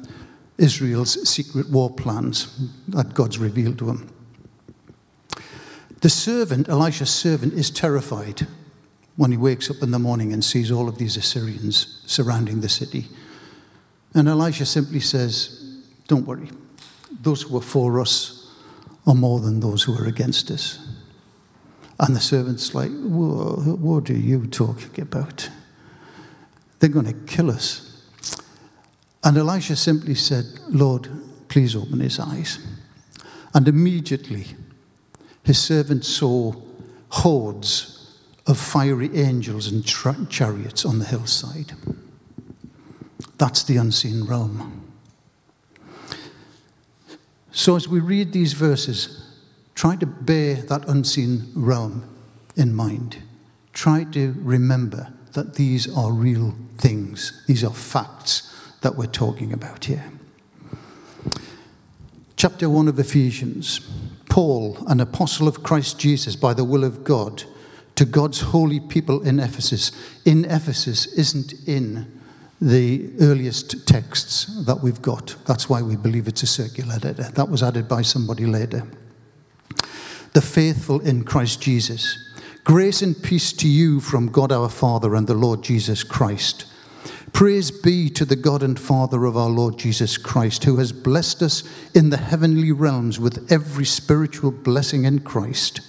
Israel's 0.57 1.27
secret 1.27 1.69
war 1.69 1.89
plans 1.89 2.69
that 2.89 3.13
God's 3.13 3.39
revealed 3.39 3.77
to 3.79 3.89
him. 3.89 4.09
The 6.01 6.09
servant, 6.09 6.67
Elisha's 6.67 7.09
servant, 7.09 7.53
is 7.53 7.71
terrified 7.71 8.45
when 9.15 9.31
he 9.31 9.37
wakes 9.37 9.69
up 9.69 9.81
in 9.81 9.91
the 9.91 9.99
morning 9.99 10.33
and 10.33 10.43
sees 10.43 10.71
all 10.71 10.89
of 10.89 10.97
these 10.97 11.17
Assyrians 11.17 12.01
surrounding 12.05 12.61
the 12.61 12.69
city. 12.69 13.07
And 14.13 14.27
Elisha 14.27 14.65
simply 14.65 14.99
says, 14.99 15.81
don't 16.07 16.27
worry. 16.27 16.49
Those 17.21 17.43
who 17.43 17.57
are 17.57 17.61
for 17.61 18.01
us 18.01 18.51
are 19.07 19.15
more 19.15 19.39
than 19.39 19.59
those 19.59 19.83
who 19.83 19.97
are 19.97 20.05
against 20.05 20.51
us. 20.51 20.79
And 21.99 22.15
the 22.15 22.19
servant's 22.19 22.73
like, 22.73 22.91
What 22.91 24.09
are 24.09 24.13
you 24.13 24.47
talking 24.47 25.01
about? 25.01 25.49
They're 26.79 26.89
going 26.89 27.05
to 27.05 27.13
kill 27.33 27.49
us. 27.49 28.01
And 29.23 29.37
Elisha 29.37 29.75
simply 29.75 30.15
said, 30.15 30.45
Lord, 30.67 31.07
please 31.47 31.75
open 31.75 32.01
his 32.01 32.19
eyes. 32.19 32.59
And 33.53 33.67
immediately 33.67 34.47
his 35.43 35.59
servant 35.59 36.03
saw 36.03 36.53
hordes 37.09 38.19
of 38.47 38.57
fiery 38.57 39.15
angels 39.17 39.71
and 39.71 39.85
chariots 39.85 40.85
on 40.85 40.99
the 40.99 41.05
hillside. 41.05 41.73
That's 43.37 43.63
the 43.63 43.77
unseen 43.77 44.25
realm. 44.25 44.83
So, 47.51 47.75
as 47.75 47.87
we 47.87 47.99
read 47.99 48.33
these 48.33 48.53
verses, 48.53 49.22
try 49.83 49.97
to 49.97 50.05
bear 50.05 50.55
that 50.55 50.87
unseen 50.87 51.51
realm 51.53 52.09
in 52.55 52.73
mind. 52.73 53.17
Try 53.73 54.05
to 54.05 54.33
remember 54.37 55.11
that 55.33 55.55
these 55.55 55.93
are 55.93 56.13
real 56.13 56.55
things, 56.77 57.43
these 57.47 57.65
are 57.65 57.73
facts 57.73 58.49
that 58.79 58.95
we're 58.95 59.07
talking 59.07 59.51
about 59.51 59.83
here. 59.83 60.09
Chapter 62.37 62.69
1 62.69 62.87
of 62.87 62.97
Ephesians 62.97 63.81
Paul, 64.29 64.77
an 64.87 65.01
apostle 65.01 65.49
of 65.49 65.63
Christ 65.63 65.99
Jesus 65.99 66.37
by 66.37 66.53
the 66.53 66.63
will 66.63 66.85
of 66.85 67.03
God, 67.03 67.43
to 67.95 68.05
God's 68.05 68.39
holy 68.39 68.79
people 68.79 69.21
in 69.23 69.37
Ephesus. 69.37 69.91
In 70.23 70.45
Ephesus 70.45 71.07
isn't 71.07 71.55
in 71.67 72.21
the 72.61 73.11
earliest 73.19 73.85
texts 73.85 74.45
that 74.65 74.79
we've 74.81 75.01
got. 75.01 75.35
That's 75.45 75.67
why 75.67 75.81
we 75.81 75.97
believe 75.97 76.29
it's 76.29 76.43
a 76.43 76.47
circular 76.47 76.95
letter. 76.99 77.23
That 77.23 77.49
was 77.49 77.61
added 77.61 77.89
by 77.89 78.03
somebody 78.03 78.45
later. 78.45 78.87
The 80.33 80.41
faithful 80.41 80.99
in 81.01 81.25
Christ 81.25 81.61
Jesus. 81.61 82.17
Grace 82.63 83.03
and 83.03 83.21
peace 83.21 83.53
to 83.53 83.67
you 83.67 83.99
from 83.99 84.31
God 84.31 84.51
our 84.51 84.67
Father 84.67 85.13
and 85.13 85.27
the 85.27 85.35
Lord 85.35 85.61
Jesus 85.61 86.03
Christ. 86.03 86.65
Praise 87.33 87.69
be 87.69 88.09
to 88.09 88.25
the 88.25 88.35
God 88.35 88.63
and 88.63 88.79
Father 88.79 89.25
of 89.25 89.37
our 89.37 89.49
Lord 89.49 89.77
Jesus 89.77 90.17
Christ, 90.17 90.63
who 90.63 90.77
has 90.77 90.91
blessed 90.91 91.43
us 91.43 91.63
in 91.93 92.09
the 92.09 92.17
heavenly 92.17 92.71
realms 92.71 93.19
with 93.19 93.51
every 93.51 93.85
spiritual 93.85 94.49
blessing 94.49 95.05
in 95.05 95.19
Christ. 95.19 95.81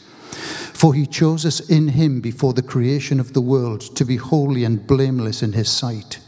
For 0.75 0.93
he 0.93 1.07
chose 1.07 1.47
us 1.47 1.61
in 1.61 1.89
him 1.89 2.21
before 2.21 2.53
the 2.53 2.61
creation 2.61 3.21
of 3.21 3.33
the 3.33 3.41
world 3.41 3.81
to 3.97 4.05
be 4.05 4.17
holy 4.17 4.63
and 4.65 4.87
blameless 4.87 5.43
in 5.43 5.55
his 5.55 5.71
sight. 5.71 6.19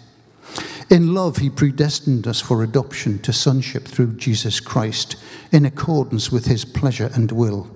In 0.88 1.12
love, 1.12 1.36
he 1.38 1.50
predestined 1.50 2.26
us 2.26 2.40
for 2.40 2.62
adoption 2.62 3.18
to 3.18 3.32
sonship 3.34 3.84
through 3.84 4.14
Jesus 4.14 4.58
Christ, 4.60 5.16
in 5.52 5.66
accordance 5.66 6.32
with 6.32 6.46
his 6.46 6.64
pleasure 6.64 7.10
and 7.12 7.30
will, 7.30 7.75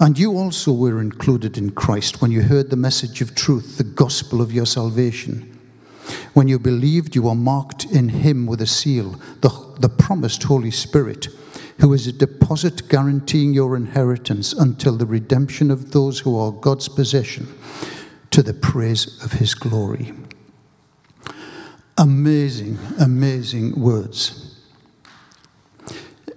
And 0.00 0.18
you 0.18 0.32
also 0.32 0.72
were 0.72 1.00
included 1.00 1.56
in 1.56 1.70
Christ 1.70 2.20
when 2.20 2.30
you 2.30 2.42
heard 2.42 2.70
the 2.70 2.76
message 2.76 3.20
of 3.20 3.34
truth, 3.34 3.78
the 3.78 3.84
gospel 3.84 4.42
of 4.42 4.52
your 4.52 4.66
salvation. 4.66 5.50
When 6.34 6.48
you 6.48 6.58
believed, 6.58 7.14
you 7.14 7.22
were 7.22 7.34
marked 7.34 7.84
in 7.84 8.08
him 8.08 8.46
with 8.46 8.60
a 8.60 8.66
seal, 8.66 9.20
the, 9.40 9.50
the 9.78 9.88
promised 9.88 10.42
Holy 10.42 10.70
Spirit 10.70 11.28
who 11.80 11.92
is 11.92 12.06
a 12.06 12.12
deposit 12.12 12.88
guaranteeing 12.88 13.52
your 13.52 13.76
inheritance 13.76 14.52
until 14.52 14.96
the 14.96 15.06
redemption 15.06 15.70
of 15.70 15.90
those 15.90 16.20
who 16.20 16.38
are 16.38 16.52
God's 16.52 16.88
possession 16.88 17.52
to 18.30 18.42
the 18.42 18.54
praise 18.54 19.22
of 19.24 19.32
his 19.32 19.54
glory. 19.54 20.12
Amazing, 21.98 22.78
amazing 22.98 23.80
words. 23.80 24.60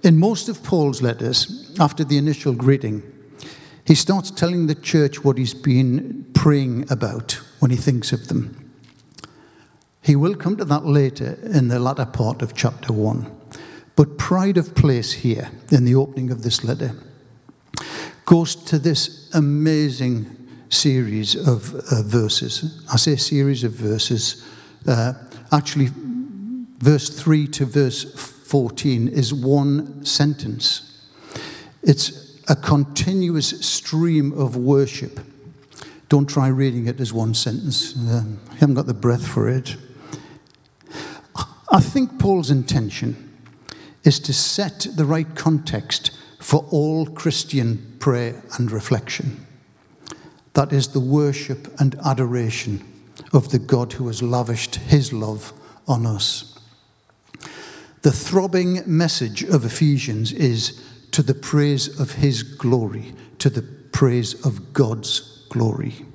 In 0.02 0.18
most 0.18 0.48
of 0.48 0.62
Paul's 0.62 1.02
letters, 1.02 1.74
after 1.80 2.04
the 2.04 2.18
initial 2.18 2.52
greeting, 2.52 3.02
he 3.88 3.94
starts 3.94 4.30
telling 4.30 4.66
the 4.66 4.74
church 4.74 5.24
what 5.24 5.38
he's 5.38 5.54
been 5.54 6.26
praying 6.34 6.84
about 6.92 7.40
when 7.58 7.70
he 7.70 7.76
thinks 7.78 8.12
of 8.12 8.28
them. 8.28 8.70
He 10.02 10.14
will 10.14 10.34
come 10.34 10.58
to 10.58 10.64
that 10.66 10.84
later 10.84 11.38
in 11.42 11.68
the 11.68 11.78
latter 11.78 12.04
part 12.04 12.42
of 12.42 12.54
chapter 12.54 12.92
1. 12.92 13.34
But 13.96 14.18
pride 14.18 14.58
of 14.58 14.74
place 14.74 15.12
here 15.14 15.50
in 15.72 15.86
the 15.86 15.94
opening 15.94 16.30
of 16.30 16.42
this 16.42 16.62
letter 16.64 16.92
goes 18.26 18.54
to 18.54 18.78
this 18.78 19.30
amazing 19.32 20.36
series 20.68 21.34
of 21.34 21.74
uh, 21.74 22.02
verses. 22.02 22.84
I 22.92 22.96
say 22.96 23.16
series 23.16 23.64
of 23.64 23.72
verses. 23.72 24.46
Uh, 24.86 25.14
actually, 25.50 25.88
verse 26.76 27.08
3 27.08 27.48
to 27.48 27.64
verse 27.64 28.04
14 28.50 29.08
is 29.08 29.32
one 29.32 30.04
sentence. 30.04 31.06
It's 31.82 32.27
a 32.48 32.56
continuous 32.56 33.50
stream 33.66 34.32
of 34.32 34.56
worship. 34.56 35.20
Don't 36.08 36.28
try 36.28 36.48
reading 36.48 36.86
it 36.86 36.98
as 37.00 37.12
one 37.12 37.34
sentence. 37.34 37.94
Um, 37.94 38.40
I 38.50 38.54
haven't 38.54 38.74
got 38.74 38.86
the 38.86 38.94
breath 38.94 39.26
for 39.26 39.48
it. 39.48 39.76
I 41.70 41.80
think 41.80 42.18
Paul's 42.18 42.50
intention 42.50 43.36
is 44.02 44.18
to 44.20 44.32
set 44.32 44.86
the 44.96 45.04
right 45.04 45.34
context 45.34 46.12
for 46.38 46.64
all 46.70 47.04
Christian 47.04 47.96
prayer 47.98 48.42
and 48.56 48.72
reflection. 48.72 49.46
That 50.54 50.72
is 50.72 50.88
the 50.88 51.00
worship 51.00 51.68
and 51.78 51.94
adoration 52.04 52.82
of 53.34 53.50
the 53.50 53.58
God 53.58 53.92
who 53.92 54.06
has 54.06 54.22
lavished 54.22 54.76
his 54.76 55.12
love 55.12 55.52
on 55.86 56.06
us. 56.06 56.58
The 58.00 58.12
throbbing 58.12 58.82
message 58.86 59.42
of 59.42 59.66
Ephesians 59.66 60.32
is 60.32 60.82
to 61.12 61.22
the 61.22 61.34
praise 61.34 62.00
of 62.00 62.12
his 62.12 62.42
glory, 62.42 63.14
to 63.38 63.50
the 63.50 63.62
praise 63.62 64.34
of 64.44 64.72
God's 64.72 65.44
glory. 65.48 66.06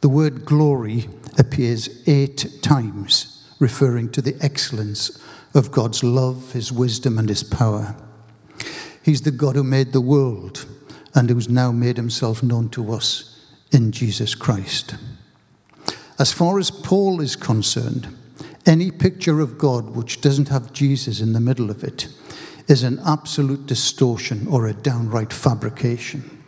The 0.00 0.08
word 0.08 0.44
glory 0.44 1.08
appears 1.38 2.02
eight 2.06 2.60
times, 2.62 3.48
referring 3.58 4.10
to 4.12 4.22
the 4.22 4.36
excellence 4.40 5.22
of 5.54 5.70
God's 5.70 6.02
love, 6.02 6.52
his 6.52 6.72
wisdom, 6.72 7.18
and 7.18 7.28
his 7.28 7.42
power. 7.42 7.94
He's 9.02 9.22
the 9.22 9.30
God 9.30 9.56
who 9.56 9.64
made 9.64 9.92
the 9.92 10.00
world 10.00 10.66
and 11.14 11.28
who's 11.28 11.48
now 11.48 11.72
made 11.72 11.96
himself 11.96 12.42
known 12.42 12.68
to 12.70 12.92
us 12.92 13.40
in 13.70 13.92
Jesus 13.92 14.34
Christ. 14.34 14.96
As 16.18 16.32
far 16.32 16.58
as 16.58 16.70
Paul 16.70 17.20
is 17.20 17.36
concerned, 17.36 18.16
any 18.64 18.90
picture 18.90 19.40
of 19.40 19.58
God 19.58 19.96
which 19.96 20.20
doesn't 20.20 20.48
have 20.48 20.72
Jesus 20.72 21.20
in 21.20 21.32
the 21.32 21.40
middle 21.40 21.70
of 21.70 21.82
it 21.82 22.08
is 22.68 22.82
an 22.82 23.00
absolute 23.04 23.66
distortion 23.66 24.46
or 24.46 24.66
a 24.66 24.72
downright 24.72 25.32
fabrication. 25.32 26.42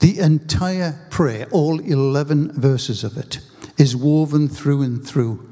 The 0.00 0.18
entire 0.18 1.06
prayer, 1.10 1.46
all 1.50 1.80
11 1.80 2.52
verses 2.52 3.02
of 3.02 3.16
it, 3.16 3.40
is 3.76 3.96
woven 3.96 4.48
through 4.48 4.82
and 4.82 5.04
through 5.04 5.48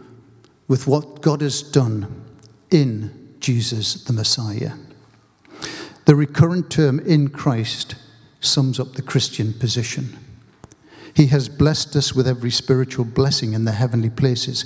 with 0.69 0.87
what 0.87 1.21
God 1.21 1.41
has 1.41 1.63
done 1.63 2.25
in 2.71 3.35
Jesus 3.41 3.95
the 4.05 4.13
Messiah. 4.13 4.73
The 6.05 6.15
recurrent 6.15 6.71
term 6.71 7.01
in 7.01 7.29
Christ 7.29 7.97
sums 8.41 8.79
up 8.79 8.93
the 8.93 9.03
Christian 9.03 9.53
position. 9.53 10.17
He 11.15 11.27
has 11.27 11.49
blessed 11.49 11.97
us 11.97 12.15
with 12.15 12.29
every 12.29 12.51
spiritual 12.51 13.05
blessing 13.05 13.55
in 13.55 13.65
the 13.65 13.73
heavenly 13.73 14.11
places 14.11 14.65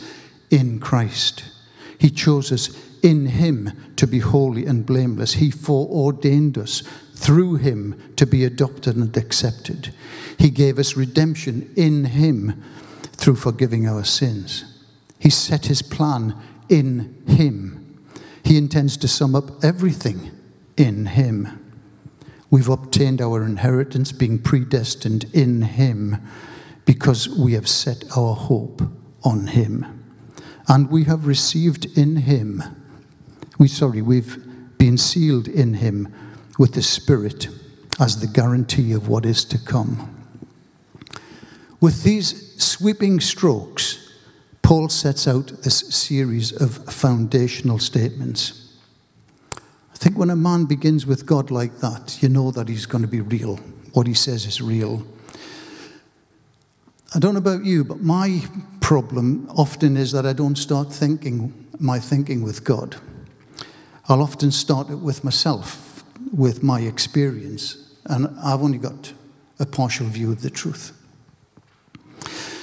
in 0.51 0.81
Christ. 0.81 1.45
He 1.99 2.11
chose 2.11 2.51
us 2.51 2.69
in 3.03 3.27
Him 3.27 3.93
to 3.97 4.07
be 4.07 4.19
holy 4.19 4.67
and 4.67 4.87
blameless. 4.87 5.35
He 5.35 5.51
foreordained 5.51 6.59
us 6.59 6.83
through 7.15 7.57
Him 7.57 8.13
to 8.17 8.27
be 8.27 8.45
adopted 8.45 8.97
and 8.97 9.17
accepted. 9.17 9.93
He 10.39 10.51
gave 10.51 10.79
us 10.79 10.97
redemption 10.97 11.73
in 11.77 12.07
Him 12.07 12.63
through 13.21 13.37
forgiving 13.37 13.87
our 13.87 14.03
sins. 14.03 14.65
He 15.21 15.29
set 15.29 15.67
his 15.67 15.83
plan 15.83 16.35
in 16.71 17.23
him. 17.27 18.03
He 18.43 18.57
intends 18.57 18.97
to 18.97 19.09
sum 19.09 19.37
up 19.37 19.63
everything 19.63 20.31
in 20.79 21.07
him. 21.07 21.59
We've 22.51 22.71
obtained 22.71 23.21
our 23.21 23.45
inheritance 23.45 24.11
being 24.11 24.39
predestined 24.39 25.27
in 25.35 25.63
him 25.63 26.17
because 26.87 27.29
we 27.29 27.53
have 27.53 27.69
set 27.69 28.05
our 28.17 28.35
hope 28.35 28.81
on 29.23 29.49
him. 29.49 30.03
And 30.67 30.91
we 30.91 31.05
have 31.05 31.27
received 31.27 31.85
in 31.99 32.17
him, 32.17 32.63
we 33.61 33.69
sorry, 33.69 34.01
we've 34.01 34.43
been 34.79 34.97
sealed 34.97 35.47
in 35.47 35.75
him 35.75 36.11
with 36.59 36.73
the 36.73 36.83
Spirit 36.83 37.49
as 38.01 38.19
the 38.19 38.27
guarantee 38.27 38.93
of 38.93 39.07
what 39.07 39.27
is 39.27 39.45
to 39.45 39.59
come. 39.59 40.17
With 41.79 42.03
these 42.03 42.55
sweeping 42.57 43.21
strokes, 43.21 44.11
Paul 44.63 44.89
sets 44.89 45.29
out 45.29 45.63
this 45.63 45.81
series 45.95 46.53
of 46.53 46.91
foundational 46.91 47.79
statements. 47.79 48.79
I 49.93 49.97
think 49.97 50.17
when 50.17 50.31
a 50.31 50.37
man 50.37 50.65
begins 50.65 51.05
with 51.05 51.27
God 51.27 51.51
like 51.51 51.81
that, 51.81 52.23
you 52.23 52.31
know 52.31 52.51
that 52.53 52.67
he's 52.67 52.87
going 52.87 53.03
to 53.03 53.09
be 53.09 53.21
real. 53.21 53.57
What 53.93 54.07
he 54.07 54.15
says 54.15 54.47
is 54.47 54.63
real. 54.63 55.07
I 57.15 57.19
don't 57.19 57.35
know 57.35 57.41
about 57.41 57.67
you, 57.67 57.85
but 57.85 58.01
my 58.01 58.43
problem 58.81 59.51
often 59.51 59.99
is 59.99 60.13
that 60.13 60.25
I 60.25 60.33
don't 60.33 60.57
start 60.57 60.91
thinking 60.91 61.69
my 61.79 61.99
thinking 61.99 62.43
with 62.43 62.65
God. 62.65 62.97
I'll 64.11 64.23
often 64.23 64.51
start 64.51 64.91
it 64.91 64.97
with 64.97 65.23
myself, 65.23 66.03
with 66.37 66.65
my 66.65 66.81
experience, 66.81 67.77
and 68.07 68.27
I've 68.43 68.61
only 68.61 68.79
got 68.79 69.13
a 69.61 69.67
partial 69.67 70.07
view 70.09 70.33
of 70.33 70.43
the 70.43 70.51
truth. 70.51 70.93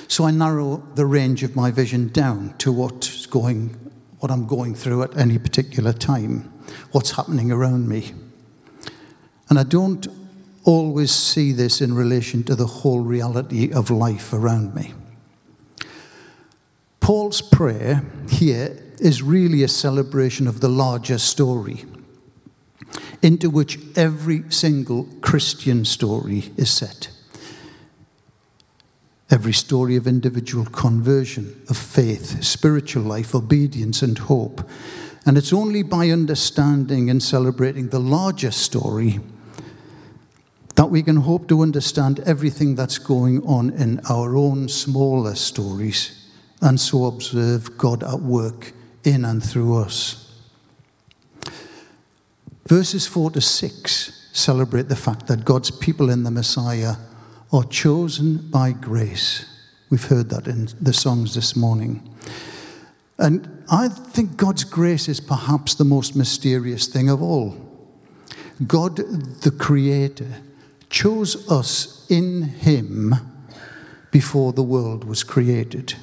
So 0.09 0.25
I 0.25 0.31
narrow 0.31 0.83
the 0.95 1.05
range 1.05 1.43
of 1.43 1.55
my 1.55 1.71
vision 1.71 2.09
down 2.09 2.55
to 2.57 2.73
what's 2.73 3.25
going, 3.27 3.77
what 4.19 4.29
I'm 4.29 4.45
going 4.45 4.75
through 4.75 5.03
at 5.03 5.17
any 5.17 5.37
particular 5.37 5.93
time, 5.93 6.51
what's 6.91 7.11
happening 7.11 7.49
around 7.49 7.87
me. 7.87 8.13
And 9.49 9.57
I 9.57 9.63
don't 9.63 10.05
always 10.65 11.11
see 11.11 11.53
this 11.53 11.79
in 11.79 11.93
relation 11.93 12.43
to 12.43 12.55
the 12.55 12.67
whole 12.67 12.99
reality 12.99 13.71
of 13.71 13.89
life 13.89 14.33
around 14.33 14.75
me. 14.75 14.93
Paul's 16.99 17.41
prayer 17.41 18.03
here 18.29 18.83
is 18.99 19.21
really 19.21 19.63
a 19.63 19.67
celebration 19.67 20.47
of 20.47 20.59
the 20.59 20.69
larger 20.69 21.17
story 21.17 21.85
into 23.21 23.49
which 23.49 23.79
every 23.95 24.43
single 24.49 25.07
Christian 25.21 25.85
story 25.85 26.51
is 26.57 26.69
set. 26.69 27.09
Every 29.29 29.53
story 29.53 29.95
of 29.97 30.07
individual 30.07 30.65
conversion, 30.65 31.61
of 31.69 31.77
faith, 31.77 32.43
spiritual 32.43 33.03
life, 33.03 33.35
obedience, 33.35 34.01
and 34.01 34.17
hope. 34.17 34.67
And 35.25 35.37
it's 35.37 35.51
only 35.51 35.83
by 35.83 36.09
understanding 36.09 37.09
and 37.09 37.21
celebrating 37.21 37.89
the 37.89 37.99
larger 37.99 38.51
story 38.51 39.19
that 40.75 40.85
we 40.85 41.01
can 41.01 41.17
hope 41.17 41.47
to 41.49 41.61
understand 41.61 42.19
everything 42.21 42.75
that's 42.75 42.99
going 42.99 43.43
on 43.43 43.71
in 43.71 43.99
our 44.09 44.37
own 44.37 44.69
smaller 44.69 45.33
stories 45.33 46.29
and 46.61 46.79
so 46.79 47.05
observe 47.05 47.77
God 47.77 48.03
at 48.03 48.21
work 48.21 48.73
in 49.07 49.23
and 49.23 49.41
through 49.41 49.77
us. 49.77 50.25
Verses 52.67 53.07
4 53.07 53.31
to 53.31 53.41
6 53.41 54.29
celebrate 54.33 54.89
the 54.89 54.95
fact 54.95 55.27
that 55.27 55.45
God's 55.45 55.71
people 55.71 56.09
in 56.09 56.23
the 56.23 56.31
Messiah 56.31 56.95
are 57.53 57.63
chosen 57.63 58.49
by 58.51 58.73
grace. 58.73 59.45
We've 59.89 60.03
heard 60.03 60.29
that 60.29 60.47
in 60.47 60.67
the 60.81 60.91
songs 60.91 61.33
this 61.33 61.55
morning. 61.55 62.13
And 63.17 63.63
I 63.71 63.87
think 63.87 64.35
God's 64.35 64.65
grace 64.65 65.07
is 65.07 65.21
perhaps 65.21 65.73
the 65.73 65.85
most 65.85 66.15
mysterious 66.15 66.87
thing 66.87 67.09
of 67.09 67.21
all. 67.21 67.55
God, 68.65 68.97
the 69.41 69.55
Creator, 69.57 70.41
chose 70.89 71.49
us 71.49 72.05
in 72.09 72.43
Him 72.43 73.15
before 74.11 74.51
the 74.51 74.63
world 74.63 75.05
was 75.05 75.23
created. 75.23 75.95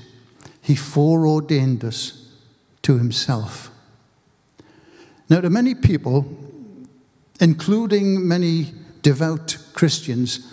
He 0.63 0.75
foreordained 0.75 1.85
us 1.85 2.24
to 2.85 2.97
Himself. 2.97 3.71
Now, 5.29 5.41
to 5.41 5.51
many 5.51 5.75
people, 5.75 6.27
including 7.41 8.27
many 8.27 8.73
devout 9.03 9.59
Christians, 9.73 10.51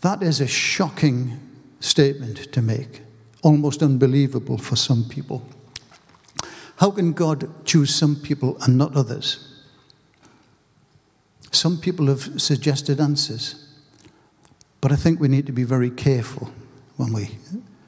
that 0.00 0.22
is 0.22 0.40
a 0.40 0.46
shocking 0.46 1.38
statement 1.80 2.52
to 2.52 2.62
make, 2.62 3.02
almost 3.42 3.82
unbelievable 3.82 4.58
for 4.58 4.76
some 4.76 5.04
people. 5.04 5.46
How 6.76 6.92
can 6.92 7.12
God 7.12 7.64
choose 7.64 7.94
some 7.94 8.16
people 8.16 8.56
and 8.62 8.78
not 8.78 8.96
others? 8.96 9.64
Some 11.50 11.78
people 11.78 12.06
have 12.06 12.40
suggested 12.40 13.00
answers, 13.00 13.66
but 14.80 14.92
I 14.92 14.96
think 14.96 15.18
we 15.18 15.28
need 15.28 15.46
to 15.46 15.52
be 15.52 15.64
very 15.64 15.90
careful 15.90 16.52
when 16.96 17.12
we 17.12 17.30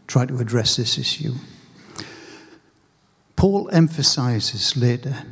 try 0.09 0.27
to 0.27 0.39
address 0.39 0.77
this 0.77 0.99
issue. 0.99 1.35
Paul 3.41 3.71
emphasizes 3.73 4.77
later, 4.77 5.25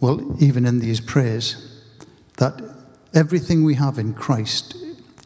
well, 0.00 0.36
even 0.42 0.66
in 0.66 0.80
these 0.80 0.98
prayers, 1.00 1.80
that 2.38 2.60
everything 3.14 3.62
we 3.62 3.76
have 3.76 3.96
in 3.96 4.12
Christ 4.12 4.74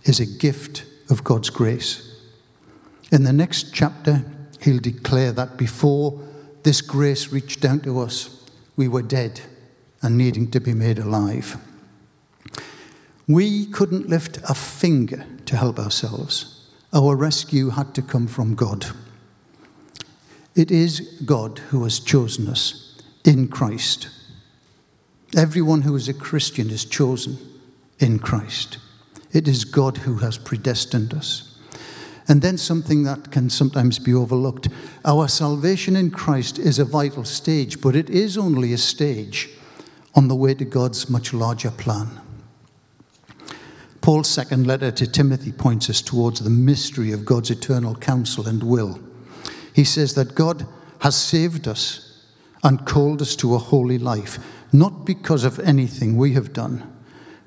is 0.05 0.21
a 0.21 0.27
gift 0.27 0.85
of 1.09 1.25
God's 1.25 1.49
grace. 1.49 2.21
In 3.11 3.25
the 3.25 3.33
next 3.33 3.73
chapter, 3.73 4.27
he'll 4.61 4.79
declare 4.79 5.33
that 5.33 5.57
before 5.57 6.21
this 6.64 6.83
grace 6.83 7.33
reached 7.33 7.62
down 7.62 7.81
to 7.81 8.01
us, 8.01 8.45
we 8.77 8.87
were 8.87 9.01
dead 9.01 9.40
and 10.03 10.18
needing 10.18 10.51
to 10.51 10.61
be 10.61 10.75
made 10.75 10.99
alive. 10.99 11.57
We 13.27 13.64
couldn't 13.64 14.07
lift 14.07 14.37
a 14.47 14.55
finger 14.55 15.25
to 15.47 15.57
help 15.57 15.79
ourselves. 15.79 16.68
Our 16.92 17.16
rescue 17.16 17.71
had 17.71 17.95
to 17.95 18.03
come 18.03 18.27
from 18.27 18.55
God. 18.55 18.88
It 20.55 20.71
is 20.71 21.01
God 21.25 21.59
who 21.71 21.83
has 21.85 21.99
chosen 21.99 22.49
us 22.49 22.99
in 23.25 23.49
Christ. 23.49 24.09
Everyone 25.35 25.83
who 25.83 25.97
is 25.97 26.09
a 26.09 26.15
Christian 26.15 26.69
is 26.69 26.85
chosen 26.85 27.38
in 27.99 28.19
Christ. 28.19 28.77
It 29.33 29.49
is 29.49 29.65
God 29.65 29.99
who 29.99 30.17
has 30.17 30.37
predestined 30.37 31.15
us. 31.15 31.59
And 32.29 32.43
then 32.43 32.59
something 32.59 33.03
that 33.05 33.31
can 33.31 33.49
sometimes 33.49 33.99
be 33.99 34.12
overlooked. 34.12 34.69
Our 35.05 35.27
salvation 35.27 35.97
in 35.97 36.11
Christ 36.11 36.59
is 36.59 36.79
a 36.79 36.85
vital 36.85 37.25
stage, 37.25 37.81
but 37.81 37.97
it 37.97 38.11
is 38.11 38.37
only 38.37 38.73
a 38.73 38.79
stage 38.79 39.49
on 40.15 40.29
the 40.29 40.37
way 40.37 40.55
to 40.55 40.65
God's 40.67 41.09
much 41.09 41.33
larger 41.33 41.71
plan. 41.71 42.21
Paul's 44.03 44.29
second 44.29 44.67
letter 44.67 44.91
to 44.91 45.07
Timothy 45.07 45.53
points 45.53 45.88
us 45.88 46.03
towards 46.03 46.41
the 46.41 46.51
mystery 46.51 47.12
of 47.12 47.25
God's 47.25 47.51
eternal 47.51 47.95
counsel 47.95 48.47
and 48.47 48.62
will. 48.62 49.01
He 49.72 49.85
says 49.85 50.14
that 50.14 50.35
God 50.35 50.66
has 51.00 51.16
saved 51.16 51.66
us 51.66 52.24
and 52.62 52.87
called 52.87 53.22
us 53.22 53.35
to 53.37 53.54
a 53.54 53.58
holy 53.58 53.98
life, 53.98 54.38
not 54.72 55.04
because 55.04 55.44
of 55.44 55.58
anything 55.61 56.16
we 56.16 56.35
have 56.35 56.52
done, 56.52 56.90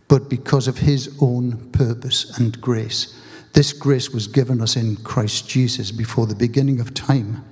but 0.08 0.30
because 0.30 0.68
of 0.68 0.80
his 0.80 1.18
own 1.22 1.70
purpose 1.72 2.38
and 2.38 2.60
grace. 2.60 3.20
This 3.54 3.72
grace 3.72 4.10
was 4.10 4.28
given 4.28 4.62
us 4.62 4.76
in 4.76 4.98
Christ 4.98 5.48
Jesus 5.48 5.92
before 5.92 6.28
the 6.28 6.36
beginning 6.36 6.82
of 6.82 6.94
time. 6.94 7.46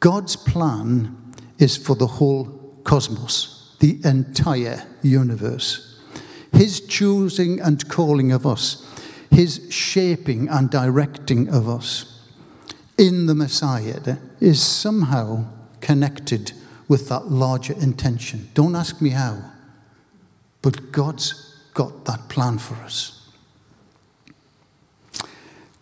God's 0.00 0.36
plan 0.36 1.16
is 1.58 1.76
for 1.76 1.94
the 1.94 2.06
whole 2.06 2.80
cosmos, 2.84 3.76
the 3.80 4.00
entire 4.04 4.84
universe. 5.02 6.00
His 6.52 6.80
choosing 6.80 7.60
and 7.60 7.86
calling 7.88 8.32
of 8.32 8.46
us, 8.46 8.86
His 9.30 9.66
shaping 9.70 10.48
and 10.48 10.70
directing 10.70 11.48
of 11.48 11.68
us 11.68 12.13
in 12.98 13.26
the 13.26 13.34
Messiah 13.34 14.16
is 14.40 14.62
somehow 14.62 15.46
connected 15.80 16.52
with 16.88 17.08
that 17.08 17.30
larger 17.30 17.74
intention. 17.74 18.48
Don't 18.54 18.76
ask 18.76 19.00
me 19.00 19.10
how, 19.10 19.50
but 20.62 20.92
God's 20.92 21.56
got 21.74 22.04
that 22.04 22.28
plan 22.28 22.58
for 22.58 22.74
us. 22.76 23.28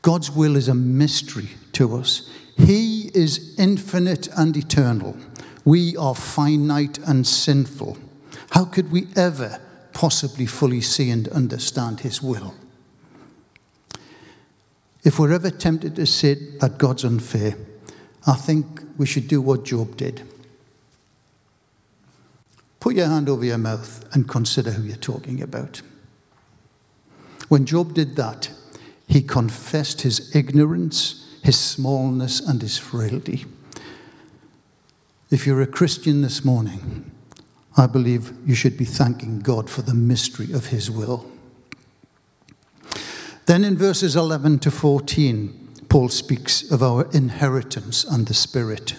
God's 0.01 0.31
will 0.31 0.57
is 0.57 0.69
a 0.69 0.75
mystery 0.75 1.51
to 1.73 1.97
us. 1.97 2.29
He 2.57 3.11
is 3.15 3.55
infinite 3.59 4.29
and 4.37 4.57
eternal. 4.57 5.17
We 5.65 5.97
are 5.97 6.15
finite 6.15 6.99
and 6.99 7.27
sinful. 7.27 7.99
How 8.51 8.65
could 8.65 8.91
we 8.91 9.07
ever 9.15 9.61
possibly 9.93 10.47
fully 10.47 10.81
see 10.81 11.11
and 11.11 11.29
understand 11.29 12.01
His 12.01 12.21
will? 12.21 12.55
If 15.05 15.19
we're 15.19 15.33
ever 15.33 15.51
tempted 15.51 15.97
to 15.97 16.07
say 16.07 16.35
that 16.61 16.79
God's 16.79 17.05
unfair, 17.05 17.57
I 18.27 18.35
think 18.35 18.83
we 18.97 19.07
should 19.07 19.27
do 19.27 19.41
what 19.41 19.65
Job 19.65 19.97
did. 19.97 20.23
Put 22.79 22.95
your 22.95 23.07
hand 23.07 23.29
over 23.29 23.45
your 23.45 23.59
mouth 23.59 24.05
and 24.13 24.29
consider 24.29 24.73
who 24.73 24.83
you're 24.83 24.97
talking 24.97 25.43
about. 25.43 25.83
When 27.49 27.67
Job 27.67 27.95
did 27.95 28.17
that, 28.17 28.51
he 29.09 29.23
confessed 29.23 30.03
his 30.03 30.35
ignorance, 30.35 31.37
his 31.43 31.59
smallness, 31.59 32.41
and 32.41 32.63
his 32.63 32.79
frailty. 32.79 33.45
If 35.31 35.47
you're 35.47 35.63
a 35.63 35.67
Christian 35.67 36.23
this 36.23 36.45
morning, 36.45 37.11
I 37.77 37.87
believe 37.87 38.33
you 38.47 38.55
should 38.55 38.77
be 38.77 38.85
thanking 38.85 39.41
God 39.41 39.69
for 39.69 39.83
the 39.83 39.95
mystery 39.95 40.53
of 40.53 40.67
his 40.67 40.91
will. 40.91 41.32
Then 43.53 43.65
in 43.65 43.77
verses 43.77 44.17
11 44.17 44.61
to 44.61 44.71
14, 44.71 45.69
Paul 45.91 46.09
speaks 46.09 46.71
of 46.71 46.83
our 46.83 47.07
inheritance 47.13 48.03
and 48.03 48.27
the 48.27 48.33
Spirit. 48.33 48.97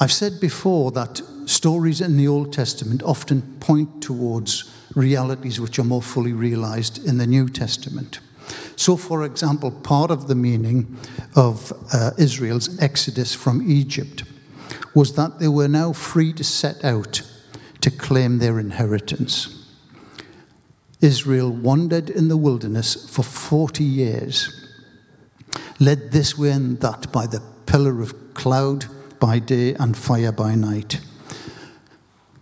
I've 0.00 0.10
said 0.10 0.40
before 0.40 0.90
that 0.92 1.20
stories 1.44 2.00
in 2.00 2.16
the 2.16 2.26
Old 2.26 2.50
Testament 2.54 3.02
often 3.02 3.58
point 3.60 4.02
towards 4.02 4.72
realities 4.94 5.60
which 5.60 5.78
are 5.78 5.84
more 5.84 6.00
fully 6.00 6.32
realized 6.32 7.06
in 7.06 7.18
the 7.18 7.26
New 7.26 7.50
Testament. 7.50 8.20
So, 8.74 8.96
for 8.96 9.22
example, 9.22 9.70
part 9.70 10.10
of 10.10 10.26
the 10.26 10.34
meaning 10.34 10.96
of 11.36 11.74
uh, 11.92 12.12
Israel's 12.16 12.80
exodus 12.80 13.34
from 13.34 13.70
Egypt 13.70 14.24
was 14.94 15.14
that 15.16 15.40
they 15.40 15.48
were 15.48 15.68
now 15.68 15.92
free 15.92 16.32
to 16.32 16.42
set 16.42 16.82
out 16.82 17.20
to 17.82 17.90
claim 17.90 18.38
their 18.38 18.58
inheritance. 18.58 19.53
Israel 21.04 21.50
wandered 21.50 22.08
in 22.08 22.28
the 22.28 22.36
wilderness 22.36 23.08
for 23.10 23.22
40 23.22 23.84
years, 23.84 24.66
led 25.78 26.12
this 26.12 26.38
way 26.38 26.50
and 26.50 26.80
that 26.80 27.12
by 27.12 27.26
the 27.26 27.42
pillar 27.66 28.00
of 28.00 28.32
cloud 28.32 28.86
by 29.20 29.38
day 29.38 29.74
and 29.74 29.96
fire 29.96 30.32
by 30.32 30.54
night. 30.54 31.00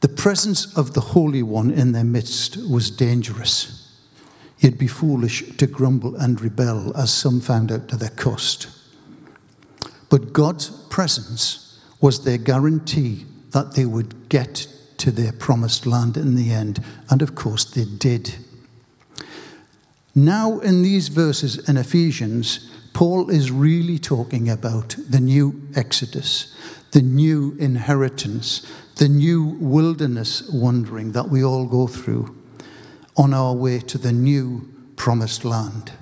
The 0.00 0.08
presence 0.08 0.76
of 0.76 0.94
the 0.94 1.00
Holy 1.00 1.42
One 1.42 1.72
in 1.72 1.90
their 1.90 2.04
midst 2.04 2.56
was 2.70 2.88
dangerous. 2.90 3.98
You'd 4.60 4.78
be 4.78 4.86
foolish 4.86 5.56
to 5.56 5.66
grumble 5.66 6.14
and 6.14 6.40
rebel, 6.40 6.96
as 6.96 7.12
some 7.12 7.40
found 7.40 7.72
out 7.72 7.88
to 7.88 7.96
their 7.96 8.10
cost. 8.10 8.68
But 10.08 10.32
God's 10.32 10.70
presence 10.88 11.80
was 12.00 12.22
their 12.22 12.38
guarantee 12.38 13.26
that 13.50 13.74
they 13.74 13.86
would 13.86 14.28
get 14.28 14.68
to 14.98 15.10
their 15.10 15.32
promised 15.32 15.84
land 15.84 16.16
in 16.16 16.36
the 16.36 16.52
end. 16.52 16.80
And 17.10 17.22
of 17.22 17.34
course, 17.34 17.64
they 17.64 17.84
did. 17.84 18.36
Now, 20.14 20.58
in 20.58 20.82
these 20.82 21.08
verses 21.08 21.68
in 21.68 21.76
Ephesians, 21.78 22.70
Paul 22.92 23.30
is 23.30 23.50
really 23.50 23.98
talking 23.98 24.50
about 24.50 24.94
the 25.08 25.20
new 25.20 25.62
Exodus, 25.74 26.54
the 26.90 27.00
new 27.00 27.56
inheritance, 27.58 28.66
the 28.96 29.08
new 29.08 29.56
wilderness 29.58 30.48
wandering 30.52 31.12
that 31.12 31.28
we 31.30 31.42
all 31.42 31.64
go 31.64 31.86
through 31.86 32.36
on 33.16 33.32
our 33.32 33.54
way 33.54 33.78
to 33.78 33.96
the 33.96 34.12
new 34.12 34.68
promised 34.96 35.44
land. 35.46 35.92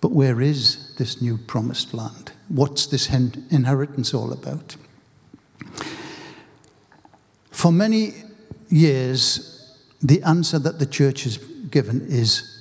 But 0.00 0.12
where 0.12 0.40
is 0.40 0.94
this 0.96 1.20
new 1.20 1.36
promised 1.36 1.92
land? 1.92 2.32
What's 2.48 2.86
this 2.86 3.10
inheritance 3.10 4.14
all 4.14 4.32
about? 4.32 4.76
For 7.50 7.70
many 7.70 8.14
years, 8.68 9.76
the 10.02 10.22
answer 10.22 10.58
that 10.58 10.78
the 10.78 10.86
church 10.86 11.24
has 11.24 11.38
given 11.70 12.06
is 12.08 12.53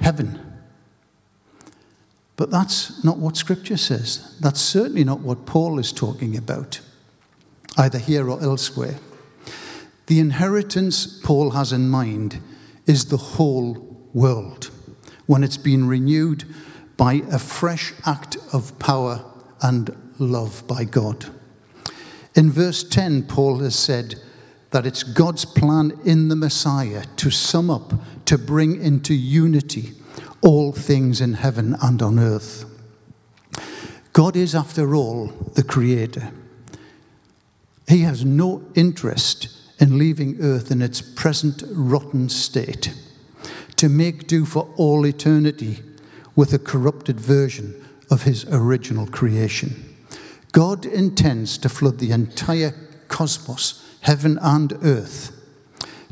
heaven. 0.00 0.40
But 2.36 2.50
that's 2.50 3.02
not 3.04 3.18
what 3.18 3.36
Scripture 3.36 3.76
says. 3.76 4.36
That's 4.40 4.60
certainly 4.60 5.04
not 5.04 5.20
what 5.20 5.44
Paul 5.44 5.78
is 5.78 5.92
talking 5.92 6.36
about, 6.36 6.80
either 7.76 7.98
here 7.98 8.30
or 8.30 8.40
elsewhere. 8.40 8.96
The 10.06 10.20
inheritance 10.20 11.20
Paul 11.22 11.50
has 11.50 11.72
in 11.72 11.88
mind 11.88 12.40
is 12.86 13.06
the 13.06 13.16
whole 13.16 13.96
world 14.14 14.70
when 15.26 15.44
it's 15.44 15.58
been 15.58 15.86
renewed 15.86 16.44
by 16.96 17.22
a 17.30 17.38
fresh 17.38 17.92
act 18.06 18.36
of 18.52 18.78
power 18.78 19.24
and 19.60 19.94
love 20.18 20.66
by 20.66 20.84
God. 20.84 21.26
In 22.34 22.50
verse 22.50 22.82
10, 22.82 23.24
Paul 23.24 23.58
has 23.58 23.76
said 23.76 24.14
that 24.70 24.86
it's 24.86 25.02
God's 25.02 25.44
plan 25.44 25.98
in 26.04 26.28
the 26.28 26.36
Messiah 26.36 27.04
to 27.16 27.30
sum 27.30 27.68
up, 27.70 27.92
to 28.28 28.36
bring 28.36 28.78
into 28.82 29.14
unity 29.14 29.94
all 30.42 30.70
things 30.70 31.18
in 31.18 31.32
heaven 31.32 31.74
and 31.80 32.02
on 32.02 32.18
earth. 32.18 32.66
God 34.12 34.36
is, 34.36 34.54
after 34.54 34.94
all, 34.94 35.28
the 35.54 35.62
Creator. 35.62 36.30
He 37.88 38.02
has 38.02 38.26
no 38.26 38.62
interest 38.74 39.48
in 39.80 39.96
leaving 39.96 40.42
earth 40.42 40.70
in 40.70 40.82
its 40.82 41.00
present 41.00 41.62
rotten 41.70 42.28
state 42.28 42.92
to 43.76 43.88
make 43.88 44.26
do 44.26 44.44
for 44.44 44.68
all 44.76 45.06
eternity 45.06 45.78
with 46.36 46.52
a 46.52 46.58
corrupted 46.58 47.18
version 47.18 47.82
of 48.10 48.24
his 48.24 48.44
original 48.50 49.06
creation. 49.06 49.96
God 50.52 50.84
intends 50.84 51.56
to 51.56 51.70
flood 51.70 51.98
the 51.98 52.10
entire 52.10 52.74
cosmos, 53.08 53.96
heaven 54.02 54.38
and 54.42 54.74
earth, 54.82 55.32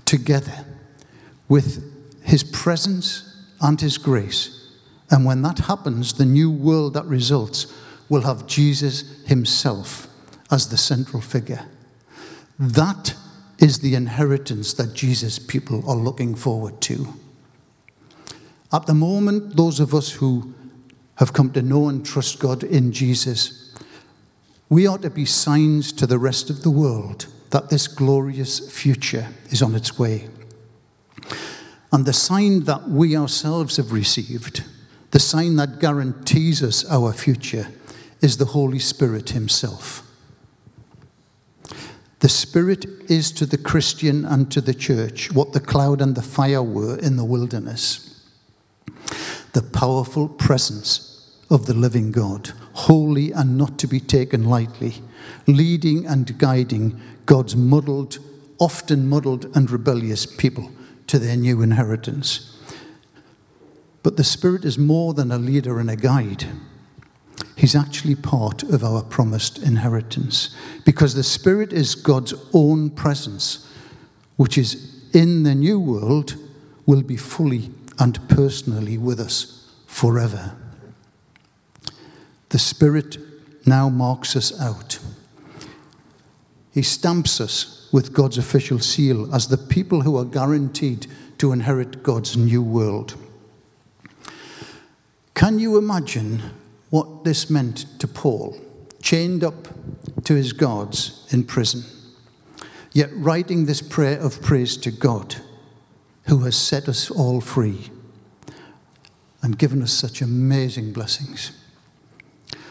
together 0.06 0.64
with 1.46 1.92
his 2.26 2.42
presence 2.42 3.46
and 3.60 3.80
his 3.80 3.98
grace. 3.98 4.68
And 5.10 5.24
when 5.24 5.42
that 5.42 5.60
happens, 5.60 6.14
the 6.14 6.24
new 6.24 6.50
world 6.50 6.94
that 6.94 7.04
results 7.06 7.72
will 8.08 8.22
have 8.22 8.48
Jesus 8.48 9.24
himself 9.26 10.08
as 10.50 10.68
the 10.68 10.76
central 10.76 11.22
figure. 11.22 11.66
That 12.58 13.14
is 13.60 13.78
the 13.78 13.94
inheritance 13.94 14.74
that 14.74 14.92
Jesus' 14.92 15.38
people 15.38 15.88
are 15.88 15.96
looking 15.96 16.34
forward 16.34 16.80
to. 16.82 17.14
At 18.72 18.86
the 18.86 18.94
moment, 18.94 19.56
those 19.56 19.78
of 19.78 19.94
us 19.94 20.10
who 20.10 20.52
have 21.16 21.32
come 21.32 21.52
to 21.52 21.62
know 21.62 21.88
and 21.88 22.04
trust 22.04 22.40
God 22.40 22.64
in 22.64 22.90
Jesus, 22.90 23.72
we 24.68 24.88
ought 24.88 25.02
to 25.02 25.10
be 25.10 25.24
signs 25.24 25.92
to 25.92 26.08
the 26.08 26.18
rest 26.18 26.50
of 26.50 26.64
the 26.64 26.70
world 26.70 27.26
that 27.50 27.70
this 27.70 27.86
glorious 27.86 28.68
future 28.68 29.28
is 29.50 29.62
on 29.62 29.76
its 29.76 29.96
way. 29.96 30.28
And 31.92 32.04
the 32.04 32.12
sign 32.12 32.64
that 32.64 32.88
we 32.88 33.16
ourselves 33.16 33.76
have 33.76 33.92
received, 33.92 34.64
the 35.12 35.18
sign 35.18 35.56
that 35.56 35.78
guarantees 35.78 36.62
us 36.62 36.84
our 36.90 37.12
future, 37.12 37.68
is 38.20 38.36
the 38.36 38.46
Holy 38.46 38.78
Spirit 38.78 39.30
Himself. 39.30 40.02
The 42.20 42.28
Spirit 42.28 42.86
is 43.08 43.30
to 43.32 43.46
the 43.46 43.58
Christian 43.58 44.24
and 44.24 44.50
to 44.50 44.60
the 44.60 44.74
church 44.74 45.32
what 45.32 45.52
the 45.52 45.60
cloud 45.60 46.00
and 46.00 46.14
the 46.14 46.22
fire 46.22 46.62
were 46.62 46.98
in 46.98 47.16
the 47.16 47.24
wilderness. 47.24 48.24
The 49.52 49.62
powerful 49.62 50.28
presence 50.28 51.38
of 51.50 51.66
the 51.66 51.74
living 51.74 52.10
God, 52.10 52.52
holy 52.72 53.32
and 53.32 53.56
not 53.56 53.78
to 53.78 53.86
be 53.86 54.00
taken 54.00 54.44
lightly, 54.44 54.94
leading 55.46 56.04
and 56.06 56.36
guiding 56.38 57.00
God's 57.26 57.54
muddled, 57.54 58.18
often 58.58 59.08
muddled 59.08 59.54
and 59.54 59.70
rebellious 59.70 60.26
people 60.26 60.70
to 61.08 61.18
their 61.18 61.36
new 61.36 61.62
inheritance. 61.62 62.56
But 64.02 64.16
the 64.16 64.24
Spirit 64.24 64.64
is 64.64 64.78
more 64.78 65.14
than 65.14 65.32
a 65.32 65.38
leader 65.38 65.78
and 65.78 65.90
a 65.90 65.96
guide. 65.96 66.46
He's 67.56 67.74
actually 67.74 68.14
part 68.14 68.62
of 68.62 68.84
our 68.84 69.02
promised 69.02 69.58
inheritance 69.58 70.54
because 70.84 71.14
the 71.14 71.22
Spirit 71.22 71.72
is 71.72 71.94
God's 71.94 72.34
own 72.52 72.90
presence, 72.90 73.72
which 74.36 74.58
is 74.58 75.04
in 75.12 75.42
the 75.42 75.54
new 75.54 75.80
world, 75.80 76.36
will 76.84 77.02
be 77.02 77.16
fully 77.16 77.70
and 77.98 78.28
personally 78.28 78.98
with 78.98 79.18
us 79.18 79.72
forever. 79.86 80.54
The 82.50 82.58
Spirit 82.58 83.18
now 83.66 83.88
marks 83.88 84.36
us 84.36 84.58
out. 84.60 84.98
He 86.72 86.82
stamps 86.82 87.40
us 87.40 87.75
with 87.92 88.12
God's 88.12 88.38
official 88.38 88.78
seal 88.78 89.32
as 89.34 89.48
the 89.48 89.56
people 89.56 90.02
who 90.02 90.16
are 90.16 90.24
guaranteed 90.24 91.06
to 91.38 91.52
inherit 91.52 92.02
God's 92.02 92.36
new 92.36 92.62
world. 92.62 93.14
Can 95.34 95.58
you 95.58 95.76
imagine 95.76 96.42
what 96.90 97.24
this 97.24 97.50
meant 97.50 97.86
to 98.00 98.08
Paul, 98.08 98.56
chained 99.02 99.44
up 99.44 99.68
to 100.24 100.34
his 100.34 100.52
guards 100.52 101.26
in 101.30 101.44
prison, 101.44 101.84
yet 102.92 103.10
writing 103.12 103.66
this 103.66 103.82
prayer 103.82 104.18
of 104.18 104.40
praise 104.40 104.76
to 104.78 104.90
God, 104.90 105.36
who 106.24 106.38
has 106.40 106.56
set 106.56 106.88
us 106.88 107.10
all 107.10 107.40
free 107.40 107.90
and 109.42 109.58
given 109.58 109.82
us 109.82 109.92
such 109.92 110.22
amazing 110.22 110.92
blessings. 110.92 111.52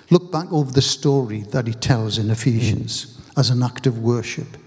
Look 0.09 0.31
back 0.31 0.51
over 0.51 0.71
the 0.71 0.81
story 0.81 1.41
that 1.51 1.67
he 1.67 1.73
tells 1.73 2.17
in 2.17 2.29
Ephesians 2.29 3.21
as 3.37 3.49
an 3.49 3.63
act 3.63 3.87
of 3.87 3.99
worship. 3.99 4.57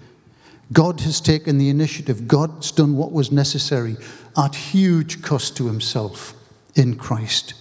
God 0.73 1.01
has 1.01 1.21
taken 1.21 1.59
the 1.59 1.71
initiative. 1.71 2.29
God's 2.29 2.71
done 2.71 2.97
what 2.97 3.13
was 3.13 3.33
necessary 3.33 3.97
at 4.37 4.55
huge 4.55 5.23
cost 5.23 5.57
to 5.57 5.67
himself 5.67 6.35
in 6.75 6.97
Christ 6.97 7.55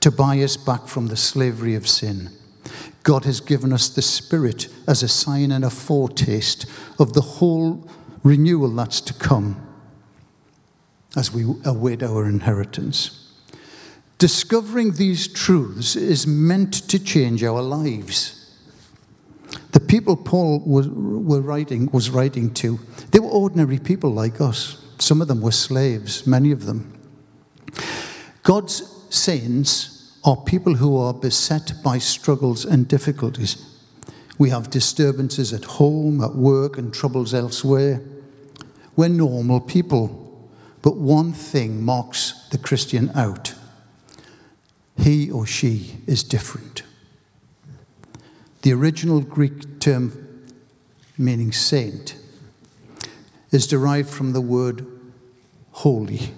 to 0.00 0.10
buy 0.10 0.38
us 0.38 0.56
back 0.56 0.86
from 0.86 1.08
the 1.08 1.16
slavery 1.16 1.74
of 1.74 1.88
sin. 1.88 2.30
God 3.02 3.24
has 3.24 3.40
given 3.40 3.72
us 3.72 3.88
the 3.88 4.02
Spirit 4.02 4.68
as 4.86 5.02
a 5.02 5.08
sign 5.08 5.50
and 5.50 5.64
a 5.64 5.70
foretaste 5.70 6.66
of 6.98 7.12
the 7.14 7.20
whole 7.20 7.88
renewal 8.22 8.68
that's 8.70 9.00
to 9.02 9.14
come 9.14 9.64
as 11.16 11.32
we 11.32 11.44
await 11.64 12.02
our 12.02 12.26
inheritance. 12.26 13.32
Discovering 14.18 14.92
these 14.92 15.28
truths 15.28 15.96
is 15.96 16.26
meant 16.26 16.74
to 16.88 16.98
change 16.98 17.42
our 17.42 17.62
lives. 17.62 18.37
People 19.88 20.16
Paul 20.16 20.60
was, 20.64 20.88
were 20.88 21.40
writing, 21.40 21.90
was 21.92 22.10
writing 22.10 22.52
to, 22.54 22.78
they 23.10 23.18
were 23.18 23.28
ordinary 23.28 23.78
people 23.78 24.10
like 24.10 24.40
us. 24.40 24.84
Some 24.98 25.20
of 25.20 25.28
them 25.28 25.40
were 25.40 25.52
slaves, 25.52 26.26
many 26.26 26.52
of 26.52 26.66
them. 26.66 26.92
God's 28.42 28.82
saints 29.10 30.18
are 30.24 30.36
people 30.36 30.74
who 30.74 30.96
are 30.96 31.14
beset 31.14 31.72
by 31.82 31.98
struggles 31.98 32.64
and 32.64 32.86
difficulties. 32.86 33.64
We 34.38 34.50
have 34.50 34.70
disturbances 34.70 35.52
at 35.52 35.64
home, 35.64 36.22
at 36.22 36.34
work, 36.34 36.78
and 36.78 36.92
troubles 36.92 37.34
elsewhere. 37.34 38.02
We're 38.94 39.08
normal 39.08 39.60
people, 39.60 40.48
but 40.82 40.96
one 40.96 41.32
thing 41.32 41.82
marks 41.82 42.48
the 42.50 42.58
Christian 42.58 43.10
out 43.14 43.54
he 44.98 45.30
or 45.30 45.46
she 45.46 45.98
is 46.06 46.22
different. 46.22 46.82
The 48.62 48.72
original 48.72 49.20
Greek 49.20 49.78
term 49.80 50.46
meaning 51.16 51.52
saint 51.52 52.16
is 53.50 53.66
derived 53.66 54.08
from 54.08 54.32
the 54.32 54.40
word 54.40 54.86
holy, 55.72 56.32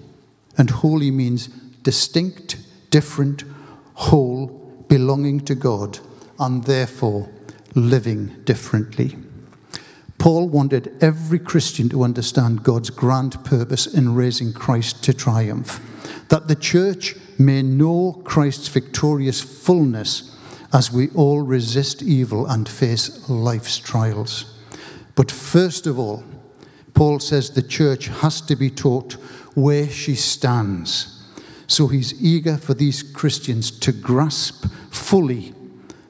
and 0.57 0.69
holy 0.69 1.09
means 1.09 1.47
distinct, 1.83 2.57
different, 2.91 3.43
whole, 3.95 4.47
belonging 4.87 5.39
to 5.41 5.55
God, 5.55 5.99
and 6.39 6.63
therefore 6.63 7.29
living 7.73 8.27
differently. 8.43 9.17
Paul 10.19 10.47
wanted 10.47 10.95
every 11.01 11.39
Christian 11.39 11.89
to 11.89 12.03
understand 12.03 12.61
God's 12.61 12.91
grand 12.91 13.43
purpose 13.43 13.87
in 13.87 14.13
raising 14.13 14.53
Christ 14.53 15.03
to 15.05 15.13
triumph, 15.13 15.79
that 16.29 16.47
the 16.47 16.55
church 16.55 17.15
may 17.39 17.63
know 17.63 18.21
Christ's 18.23 18.67
victorious 18.67 19.41
fullness 19.41 20.30
as 20.73 20.91
we 20.91 21.09
all 21.09 21.41
resist 21.41 22.01
evil 22.01 22.45
and 22.47 22.67
face 22.67 23.29
life's 23.29 23.77
trials. 23.77 24.45
But 25.15 25.31
first 25.31 25.87
of 25.87 25.99
all, 25.99 26.23
Paul 26.93 27.19
says 27.19 27.49
the 27.49 27.61
church 27.61 28.07
has 28.07 28.41
to 28.41 28.55
be 28.55 28.69
taught 28.69 29.13
where 29.55 29.89
she 29.89 30.15
stands 30.15 31.21
so 31.71 31.87
he's 31.87 32.21
eager 32.21 32.57
for 32.57 32.73
these 32.73 33.01
Christians 33.01 33.71
to 33.71 33.93
grasp 33.93 34.65
fully 34.89 35.53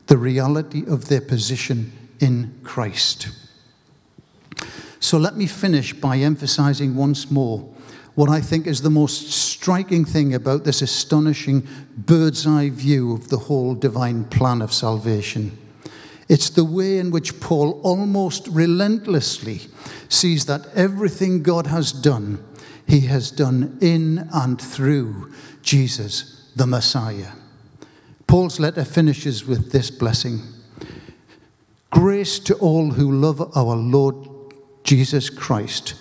the 0.08 0.18
reality 0.18 0.84
of 0.88 1.08
their 1.08 1.22
position 1.22 1.92
in 2.20 2.60
Christ. 2.64 3.30
So 5.00 5.20
let 5.20 5.38
me 5.38 5.46
finish 5.46 5.94
by 5.94 6.18
emphasizing 6.18 6.96
once 6.96 7.30
more 7.30 7.70
what 8.16 8.30
I 8.30 8.42
think 8.42 8.68
is 8.68 8.82
the 8.82 8.90
most 8.90 9.32
striking 9.32 10.04
thing 10.04 10.34
about 10.34 10.64
this 10.64 10.82
astonishing 10.82 11.68
bird's 11.96 12.46
eye 12.46 12.70
view 12.70 13.14
of 13.14 13.30
the 13.30 13.38
whole 13.38 13.74
divine 13.74 14.26
plan 14.26 14.62
of 14.62 14.74
salvation. 14.74 15.58
It's 16.28 16.50
the 16.50 16.66
way 16.66 16.98
in 16.98 17.12
which 17.12 17.40
Paul 17.40 17.80
almost 17.84 18.48
relentlessly 18.48 19.62
sees 20.10 20.46
that 20.46 20.68
everything 20.76 21.44
God 21.44 21.68
has 21.68 21.92
done, 21.92 22.44
he 22.86 23.02
has 23.02 23.32
done 23.32 23.78
in 23.82 24.30
and 24.34 24.62
through 24.62 25.32
Jesus, 25.62 26.50
the 26.56 26.68
Messiah. 26.68 27.32
Paul's 28.28 28.60
letter 28.60 28.86
finishes 28.86 29.46
with 29.46 29.72
this 29.72 29.92
blessing 29.92 30.42
Grace 31.90 32.40
to 32.40 32.56
all 32.56 32.92
who 32.92 33.12
love 33.12 33.42
our 33.56 33.76
Lord 33.76 34.16
Jesus 34.84 35.30
Christ 35.30 35.96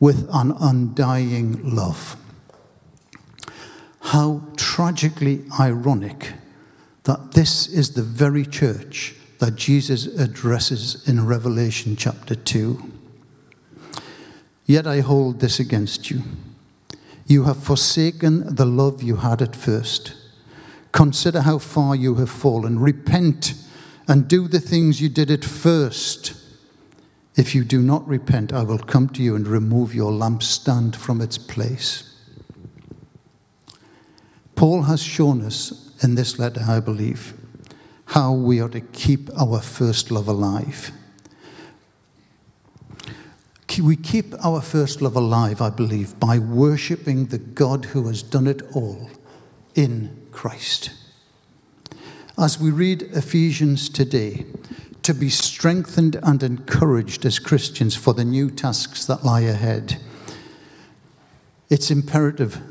with 0.00 0.26
an 0.32 0.52
undying 0.58 1.74
love. 1.74 2.16
How 4.00 4.42
tragically 4.56 5.44
ironic 5.60 6.32
that 7.04 7.32
this 7.32 7.68
is 7.68 7.92
the 7.92 8.02
very 8.02 8.44
church 8.44 9.14
that 9.38 9.56
Jesus 9.56 10.06
addresses 10.06 11.06
in 11.08 11.26
Revelation 11.26 11.96
chapter 11.96 12.34
2. 12.34 12.92
Yet 14.66 14.86
I 14.86 15.00
hold 15.00 15.40
this 15.40 15.60
against 15.60 16.10
you. 16.10 16.22
You 17.26 17.44
have 17.44 17.62
forsaken 17.62 18.54
the 18.54 18.66
love 18.66 19.02
you 19.02 19.16
had 19.16 19.42
at 19.42 19.54
first. 19.54 20.14
Consider 20.92 21.42
how 21.42 21.58
far 21.58 21.94
you 21.94 22.16
have 22.16 22.30
fallen. 22.30 22.78
Repent 22.78 23.54
and 24.08 24.26
do 24.26 24.48
the 24.48 24.60
things 24.60 25.00
you 25.00 25.08
did 25.08 25.30
at 25.30 25.44
first. 25.44 26.34
If 27.36 27.54
you 27.54 27.64
do 27.64 27.80
not 27.80 28.06
repent, 28.06 28.52
I 28.52 28.62
will 28.62 28.78
come 28.78 29.08
to 29.10 29.22
you 29.22 29.36
and 29.36 29.46
remove 29.46 29.94
your 29.94 30.10
lampstand 30.10 30.96
from 30.96 31.20
its 31.20 31.38
place. 31.38 32.14
Paul 34.54 34.82
has 34.82 35.02
shown 35.02 35.42
us 35.42 35.94
in 36.02 36.16
this 36.16 36.38
letter, 36.38 36.62
I 36.68 36.80
believe, 36.80 37.34
how 38.06 38.32
we 38.32 38.60
are 38.60 38.68
to 38.68 38.80
keep 38.80 39.30
our 39.38 39.60
first 39.60 40.10
love 40.10 40.28
alive. 40.28 40.90
We 43.80 43.96
keep 43.96 44.34
our 44.44 44.60
first 44.60 45.00
love 45.00 45.16
alive, 45.16 45.62
I 45.62 45.70
believe, 45.70 46.18
by 46.20 46.38
worshipping 46.38 47.26
the 47.26 47.38
God 47.38 47.86
who 47.86 48.08
has 48.08 48.22
done 48.22 48.46
it 48.46 48.62
all 48.74 49.08
in 49.74 50.26
Christ. 50.32 50.90
As 52.36 52.60
we 52.60 52.70
read 52.70 53.02
Ephesians 53.02 53.88
today, 53.88 54.44
to 55.10 55.14
be 55.18 55.28
strengthened 55.28 56.16
and 56.22 56.40
encouraged 56.40 57.26
as 57.26 57.40
Christians 57.40 57.96
for 57.96 58.14
the 58.14 58.24
new 58.24 58.48
tasks 58.48 59.06
that 59.06 59.24
lie 59.24 59.40
ahead, 59.40 60.00
it's 61.68 61.90
imperative 61.90 62.62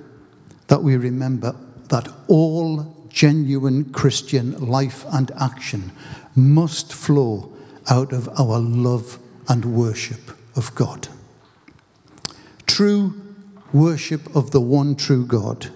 that 0.68 0.82
we 0.82 0.96
remember 0.96 1.54
that 1.90 2.08
all 2.30 2.96
genuine 3.10 3.92
Christian 3.92 4.58
life 4.66 5.04
and 5.12 5.32
action 5.38 5.92
must 6.34 6.94
flow 6.94 7.52
out 7.90 8.14
of 8.14 8.30
our 8.40 8.58
love 8.58 9.20
and 9.50 9.76
worship 9.76 10.32
of 10.56 10.74
God. 10.76 11.10
True 12.68 13.22
worship 13.74 14.34
of 14.34 14.52
the 14.52 14.62
one 14.62 14.96
true 14.96 15.26
God 15.26 15.72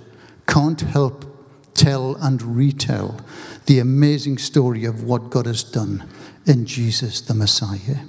can't 0.47 0.79
help 0.79 1.25
tell 1.73 2.15
and 2.15 2.41
retell 2.41 3.19
the 3.65 3.79
amazing 3.79 4.37
story 4.37 4.85
of 4.85 5.03
what 5.03 5.29
God 5.29 5.45
has 5.45 5.61
done 5.61 6.07
in 6.45 6.65
Jesus 6.65 7.21
the 7.21 7.33
Messiah. 7.33 7.99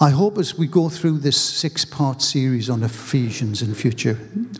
I 0.00 0.10
hope 0.10 0.38
as 0.38 0.58
we 0.58 0.66
go 0.66 0.88
through 0.88 1.18
this 1.18 1.40
six 1.40 1.84
part 1.84 2.22
series 2.22 2.68
on 2.68 2.82
Ephesians 2.82 3.62
in 3.62 3.74
future 3.74 4.18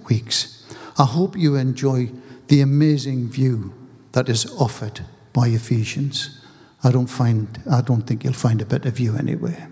weeks, 0.08 0.64
I 0.98 1.04
hope 1.04 1.36
you 1.36 1.56
enjoy 1.56 2.10
the 2.46 2.60
amazing 2.60 3.28
view 3.28 3.74
that 4.12 4.28
is 4.28 4.46
offered 4.52 5.00
by 5.32 5.48
Ephesians. 5.48 6.38
I 6.84 6.92
don't 6.92 7.08
find 7.08 7.60
I 7.70 7.80
don't 7.80 8.02
think 8.02 8.24
you'll 8.24 8.34
find 8.34 8.60
a 8.60 8.66
better 8.66 8.90
view 8.90 9.16
anywhere. 9.16 9.71